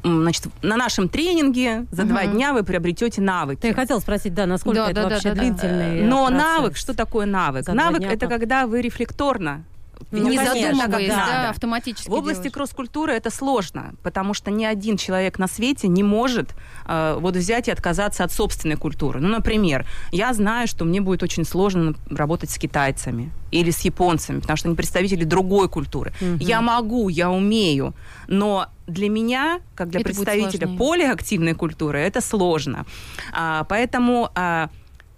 значит, 0.03 0.47
на 0.63 0.77
нашем 0.77 1.07
тренинге 1.07 1.85
за 1.91 2.03
два 2.03 2.21
Мгм. 2.23 2.30
Дня 2.31 2.53
вы 2.53 2.63
приобретете 2.63 3.21
навыки. 3.21 3.59
Ты 3.61 3.73
хотел 3.73 3.99
спросить, 4.01 4.33
да, 4.33 4.45
насколько 4.45 4.79
Да, 4.85 4.91
это 4.91 5.01
да, 5.03 5.09
вообще 5.09 5.29
да, 5.29 5.35
да. 5.35 5.41
длительный 5.41 6.01
Но 6.03 6.27
процесс? 6.27 6.43
навык, 6.43 6.77
что 6.77 6.93
такое 6.95 7.25
навык? 7.25 7.67
Навык 7.67 8.01
это 8.03 8.27
когда 8.27 8.67
вы 8.67 8.81
рефлекторно 8.81 9.63
Ну, 10.11 10.29
не 10.29 10.37
конечно, 10.37 10.53
задумываясь, 10.71 11.09
да. 11.09 11.25
да, 11.25 11.49
автоматически 11.49 12.09
В 12.09 12.13
области 12.13 12.41
делаешь. 12.43 12.53
кросс-культуры 12.53 13.13
это 13.13 13.29
сложно, 13.29 13.93
потому 14.03 14.33
что 14.33 14.51
ни 14.51 14.65
один 14.65 14.97
человек 14.97 15.39
на 15.39 15.47
свете 15.47 15.87
не 15.87 16.03
может 16.03 16.55
э, 16.87 17.17
вот 17.19 17.35
взять 17.35 17.67
и 17.67 17.71
отказаться 17.71 18.23
от 18.23 18.31
собственной 18.31 18.77
культуры. 18.77 19.19
Ну, 19.19 19.27
например, 19.29 19.85
я 20.11 20.33
знаю, 20.33 20.67
что 20.67 20.85
мне 20.85 21.01
будет 21.01 21.23
очень 21.23 21.45
сложно 21.45 21.93
работать 22.09 22.49
с 22.49 22.57
китайцами 22.57 23.31
или 23.51 23.71
с 23.71 23.81
японцами, 23.81 24.39
потому 24.39 24.57
что 24.57 24.67
они 24.69 24.75
представители 24.75 25.23
другой 25.23 25.69
культуры. 25.69 26.13
Мгм. 26.21 26.37
Я 26.37 26.61
могу, 26.61 27.09
я 27.09 27.29
умею, 27.29 27.93
но 28.27 28.67
для 28.87 29.09
меня, 29.09 29.59
как 29.75 29.89
для 29.89 29.99
Это 29.99 30.09
представителя 30.09 30.67
сложнее. 30.67 30.77
полиактивной 30.77 31.53
культуры, 31.53 31.99
это 31.99 32.21
сложно. 32.21 32.85
А, 33.33 33.63
поэтому 33.65 34.29
а, 34.35 34.69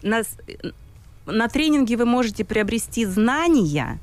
нас- 0.01 0.37
на 1.25 1.47
тренинге 1.47 1.95
вы 1.97 2.05
можете 2.05 2.43
приобрести 2.43 3.05
знания 3.05 3.99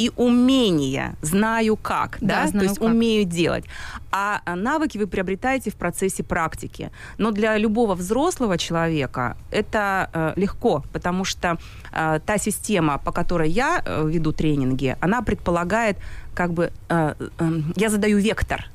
и 0.00 0.10
умения, 0.16 1.14
знаю 1.22 1.76
как, 1.76 2.16
Да, 2.20 2.44
да, 2.44 2.46
знаю 2.48 2.60
то 2.60 2.64
есть 2.64 2.78
как. 2.78 2.88
умею 2.88 3.24
делать. 3.24 3.64
А 4.10 4.40
а, 4.44 4.56
навыки 4.56 4.98
вы 4.98 5.06
приобретаете 5.06 5.70
в 5.70 5.74
процессе 5.74 6.22
практики. 6.22 6.90
Но 7.18 7.30
для 7.30 7.58
любого 7.58 7.94
взрослого 7.94 8.56
человека 8.56 9.36
это 9.50 10.08
э, 10.12 10.32
легко, 10.36 10.82
потому 10.92 11.24
что 11.24 11.58
э, 11.92 12.20
та 12.24 12.38
система, 12.38 12.98
по 12.98 13.12
которой 13.12 13.50
я 13.50 13.82
э, 13.84 14.08
веду 14.08 14.32
тренинги, 14.32 14.96
она 15.00 15.20
предполагает, 15.20 15.98
как 16.34 16.52
бы, 16.52 16.72
э, 16.88 17.14
э, 17.38 17.50
я 17.76 17.90
задаю 17.90 18.18
вектор, 18.18 18.70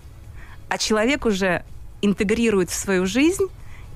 а 0.69 0.77
человек 0.77 1.25
уже 1.25 1.63
интегрирует 2.03 2.69
в 2.69 2.73
свою 2.75 3.07
жизнь 3.07 3.45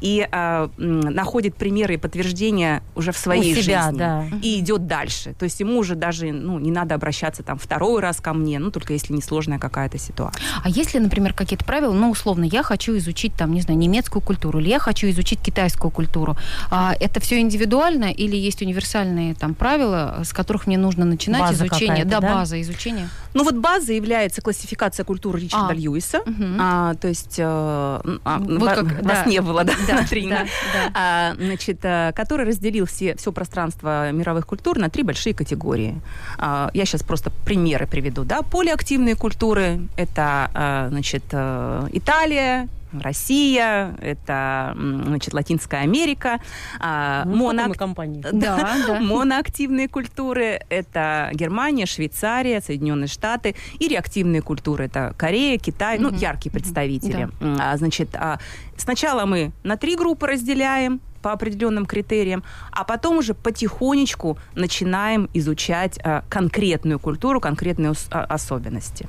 и 0.02 0.28
э, 0.30 0.68
м, 0.78 1.00
находит 1.02 1.56
примеры 1.56 1.96
и 1.96 1.98
подтверждения 1.98 2.82
уже 2.96 3.12
в 3.12 3.18
своей 3.18 3.54
У 3.54 3.62
себя, 3.62 3.84
жизни 3.84 3.98
да. 4.00 4.26
и 4.42 4.60
идет 4.60 4.88
дальше. 4.88 5.34
То 5.38 5.44
есть 5.46 5.60
ему 5.60 5.80
уже 5.80 5.96
даже 5.96 6.32
ну, 6.32 6.60
не 6.60 6.72
надо 6.72 6.96
обращаться 6.96 7.44
там 7.44 7.58
второй 7.58 8.02
раз 8.02 8.20
ко 8.22 8.34
мне, 8.34 8.60
ну 8.60 8.72
только 8.72 8.94
если 8.94 9.14
не 9.14 9.22
сложная 9.22 9.60
какая-то 9.60 9.98
ситуация. 9.98 10.42
А 10.64 10.70
есть 10.70 10.94
ли, 10.94 11.00
например, 11.00 11.34
какие-то 11.34 11.66
правила, 11.66 11.94
ну, 11.94 12.10
условно, 12.12 12.44
я 12.46 12.64
хочу 12.64 12.98
изучить, 12.98 13.34
там, 13.34 13.54
не 13.54 13.62
знаю, 13.62 13.80
немецкую 13.80 14.22
культуру, 14.22 14.60
или 14.60 14.70
я 14.70 14.80
хочу 14.80 15.10
изучить 15.10 15.40
китайскую 15.42 15.92
культуру. 15.92 16.38
А 16.72 16.94
это 17.00 17.20
все 17.20 17.40
индивидуально 17.40 18.12
или 18.12 18.36
есть 18.36 18.62
универсальные 18.62 19.36
там 19.36 19.54
правила, 19.54 20.22
с 20.24 20.34
которых 20.34 20.68
мне 20.68 20.78
нужно 20.78 21.06
начинать 21.06 21.42
База 21.42 21.66
изучение? 21.66 22.06
Да, 22.06 22.20
да? 22.20 22.36
база 22.36 22.62
изучения. 22.62 23.10
Ну 23.34 23.44
вот 23.44 23.56
базой 23.56 23.96
является 23.96 24.42
классификация 24.42 25.04
культуры 25.04 25.40
Ричарда 25.40 25.72
А. 25.72 25.74
Льюиса. 25.74 26.22
Мгм. 26.26 26.58
А, 26.60 26.94
то 26.96 27.08
есть 27.08 27.36
э, 27.38 27.44
а, 27.44 28.40
Вот 28.40 28.70
как, 28.70 28.84
вас 29.04 29.24
да. 29.24 29.26
не 29.26 29.42
было, 29.42 29.64
да, 29.64 29.74
Да, 29.98 30.06
Трина? 30.06 30.36
да, 30.36 30.46
да. 30.74 30.92
А, 30.94 31.36
значит, 31.36 31.80
э, 31.84 32.12
который 32.16 32.46
разделил 32.46 32.86
все, 32.86 33.16
все 33.16 33.32
пространство 33.32 34.12
мировых 34.12 34.46
культур 34.46 34.78
на 34.78 34.90
три 34.90 35.04
большие 35.04 35.34
категории. 35.34 36.02
А, 36.38 36.70
я 36.74 36.86
сейчас 36.86 37.04
просто 37.04 37.32
примеры 37.46 37.88
приведу. 37.88 38.24
Да? 38.24 38.42
Полиактивные 38.42 39.16
культуры– 39.16 39.82
это 39.98 40.50
э, 40.54 40.88
значит, 40.90 41.24
э, 41.32 41.88
Италия, 41.94 42.68
Россия, 42.92 43.96
это 44.02 44.76
значит, 44.76 45.34
Латинская 45.34 45.82
Америка, 45.82 46.40
а, 46.80 47.24
Ну, 47.26 47.74
компаний? 47.74 48.22
Да, 48.32 48.78
да. 48.88 49.00
Моноактивные 49.00 49.88
культуры– 49.88 50.62
это 50.70 51.30
Германия, 51.34 51.86
Швейцария, 51.86 52.62
Соединенные 52.62 53.08
Штаты. 53.08 53.56
И 53.80 53.88
реактивные 53.88 54.42
культуры– 54.42 54.86
это 54.86 55.14
Корея, 55.18 55.58
Китай, 55.58 56.00
ну, 56.00 56.10
Мгм. 56.10 56.18
яркие 56.18 56.52
представители. 56.52 57.30
Да. 57.40 57.72
А, 57.74 57.78
Значит, 57.78 58.10
а, 58.16 58.40
сначала 58.78 59.26
мы 59.26 59.52
на 59.64 59.78
три 59.78 59.96
группы 59.96 60.28
разделяем 60.28 61.00
по 61.22 61.34
определенным 61.34 61.86
критериям, 61.86 62.44
а 62.72 62.84
потом 62.86 63.18
уже 63.18 63.34
потихонечку 63.34 64.38
начинаем 64.56 65.30
изучать 65.34 66.00
а, 66.04 66.24
конкретную 66.30 66.98
культуру, 67.00 67.40
конкретные 67.42 67.92
ос- 67.92 68.08
особенности. 68.10 69.08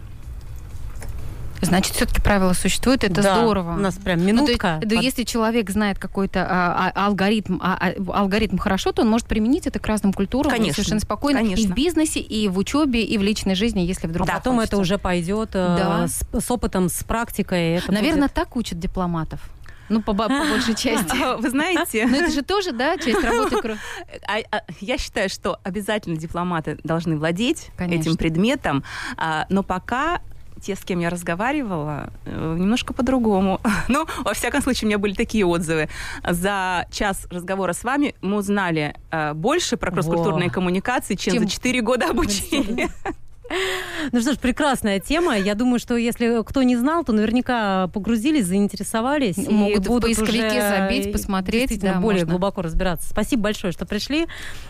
Значит, 1.63 1.95
все-таки 1.95 2.21
правила 2.23 2.53
существуют, 2.53 3.05
это 3.05 3.23
Да, 3.23 3.37
здорово. 3.37 3.75
У 3.75 3.79
нас 3.79 3.95
прям 3.97 4.21
Ну, 4.21 4.27
то 4.27 4.33
минутка. 4.33 4.81
да, 4.85 4.97
если 4.97 5.25
человек 5.25 5.71
знает 5.71 5.99
какой-то 5.99 6.47
а, 6.49 6.93
а, 6.95 7.07
алгоритм, 7.07 7.59
а, 7.61 7.77
а, 7.79 8.19
алгоритм 8.21 8.57
хорошо, 8.59 8.93
то 8.93 9.03
он 9.03 9.09
может 9.09 9.27
применить 9.27 9.67
это 9.67 9.79
к 9.79 9.87
разным 9.87 10.13
культурам 10.13 10.51
Конечно, 10.51 10.75
совершенно 10.75 11.01
спокойно 11.01 11.39
и 11.39 11.43
конечно. 11.43 11.73
в 11.73 11.75
бизнесе, 11.75 12.21
и 12.21 12.49
в 12.49 12.57
учебе, 12.59 13.03
и 13.05 13.19
в 13.19 13.23
личной 13.23 13.55
жизни, 13.55 13.81
если 13.81 14.07
вдруг 14.07 14.29
А 14.29 14.35
потом 14.35 14.61
это 14.61 14.77
уже 14.79 14.99
пойдет 14.99 15.51
э, 15.55 15.77
Да. 15.79 16.09
с, 16.09 16.23
с 16.45 16.51
опытом, 16.51 16.89
с 16.89 17.05
практикой. 17.05 17.77
Это 17.77 17.93
Наверное, 17.93 18.23
будет- 18.29 18.35
так 18.35 18.57
учат 18.57 18.79
дипломатов. 18.79 19.41
Ну, 19.89 20.03
по, 20.03 20.15
по 20.15 20.29
большей 20.29 20.75
части. 20.77 21.21
А, 21.21 21.37
Вы 21.37 21.51
знаете... 21.51 22.07
Но 22.07 22.17
это 22.17 22.33
же 22.33 22.43
тоже, 22.43 22.73
да, 22.73 22.97
часть 22.97 23.23
работы 23.25 23.77
А- 24.27 24.39
а, 24.57 24.63
Я 24.81 24.99
считаю, 24.99 25.29
что 25.29 25.59
обязательно 25.65 26.17
дипломаты 26.17 26.79
должны 26.85 27.17
владеть 27.17 27.69
Конечно. 27.77 28.01
этим 28.11 28.17
предметом, 28.17 28.85
но 29.49 29.63
пока 29.65 30.21
те, 30.61 30.77
с 30.77 30.81
кем 30.81 31.01
я 31.01 31.11
разговаривала, 31.11 32.11
э, 32.25 32.57
немножко 32.59 32.93
по-другому. 32.93 33.61
Ну, 33.89 34.07
во 34.25 34.35
всяком 34.35 34.63
случае, 34.63 34.87
у 34.87 34.89
меня 34.89 34.99
были 34.99 35.15
такие 35.15 35.45
отзывы. 35.45 35.89
За 36.29 36.87
час 36.91 37.27
разговора 37.31 37.73
с 37.73 37.83
вами 37.83 38.15
мы 38.21 38.37
узнали 38.37 38.95
э, 39.11 39.33
больше 39.35 39.77
про 39.77 39.91
кросс-культурные 39.91 40.51
коммуникации, 40.51 41.15
чем, 41.15 41.35
Чем 41.35 41.43
за 41.45 41.51
4 41.51 41.81
года 41.83 42.11
обучения. 42.11 42.91
Ну 44.13 44.21
что 44.21 44.33
ж, 44.33 44.39
прекрасная 44.39 45.01
тема. 45.01 45.37
Я 45.37 45.55
думаю, 45.55 45.79
что 45.79 45.97
если 45.97 46.43
кто 46.45 46.63
не 46.63 46.77
знал, 46.77 47.05
то 47.05 47.13
наверняка 47.13 47.89
погрузились, 47.89 48.47
заинтересовались. 48.47 49.39
и 49.39 49.49
Могут 49.49 49.85
в 49.85 49.89
будут 49.89 50.03
поисковике 50.05 50.47
уже 50.47 50.61
забить, 50.61 51.13
посмотреть, 51.13 51.81
да, 51.81 51.95
более 52.01 52.25
можно. 52.25 52.31
глубоко 52.31 52.63
разбираться. 52.63 53.09
Спасибо 53.09 53.43
большое, 53.45 53.73
что 53.73 53.87
пришли. 53.87 54.27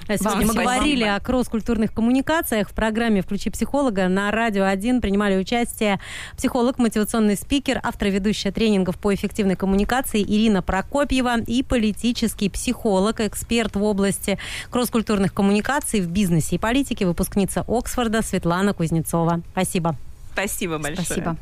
Сегодня 0.08 0.46
мы 0.46 0.52
спасибо. 0.52 0.62
говорили 0.62 1.04
о 1.04 1.20
кросс-культурных 1.20 1.92
коммуникациях 1.92 2.70
в 2.70 2.72
программе 2.72 3.22
«Включи 3.22 3.50
психолога». 3.50 4.08
На 4.08 4.30
Радио 4.30 4.64
1 4.64 5.00
принимали 5.00 5.36
участие 5.36 6.00
психолог, 6.36 6.78
мотивационный 6.78 7.36
спикер, 7.36 7.80
автор 7.82 8.08
ведущая 8.08 8.50
тренингов 8.50 8.98
по 8.98 9.14
эффективной 9.14 9.56
коммуникации 9.56 10.22
Ирина 10.22 10.62
Прокопьева 10.62 11.40
и 11.40 11.62
политический 11.62 12.48
психолог, 12.48 13.20
эксперт 13.20 13.76
в 13.76 13.82
области 13.82 14.38
кросс-культурных 14.70 15.32
коммуникаций 15.34 16.00
в 16.00 16.10
бизнесе 16.10 16.56
и 16.56 16.58
политике, 16.58 17.06
выпускница 17.06 17.64
Оксфорда 17.68 18.22
Светлана 18.22 18.69
Кузнецова. 18.72 19.40
Спасибо. 19.52 19.96
Спасибо 20.32 20.78
большое. 20.78 21.04
Спасибо. 21.04 21.36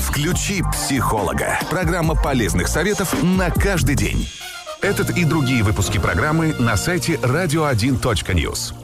«Включи 0.00 0.62
психолога». 0.72 1.58
Программа 1.70 2.14
полезных 2.14 2.68
советов 2.68 3.14
на 3.22 3.50
каждый 3.50 3.94
день. 3.94 4.26
Этот 4.82 5.10
и 5.10 5.24
другие 5.24 5.62
выпуски 5.62 5.98
программы 5.98 6.54
на 6.58 6.76
сайте 6.76 7.14
radio1.news. 7.14 8.79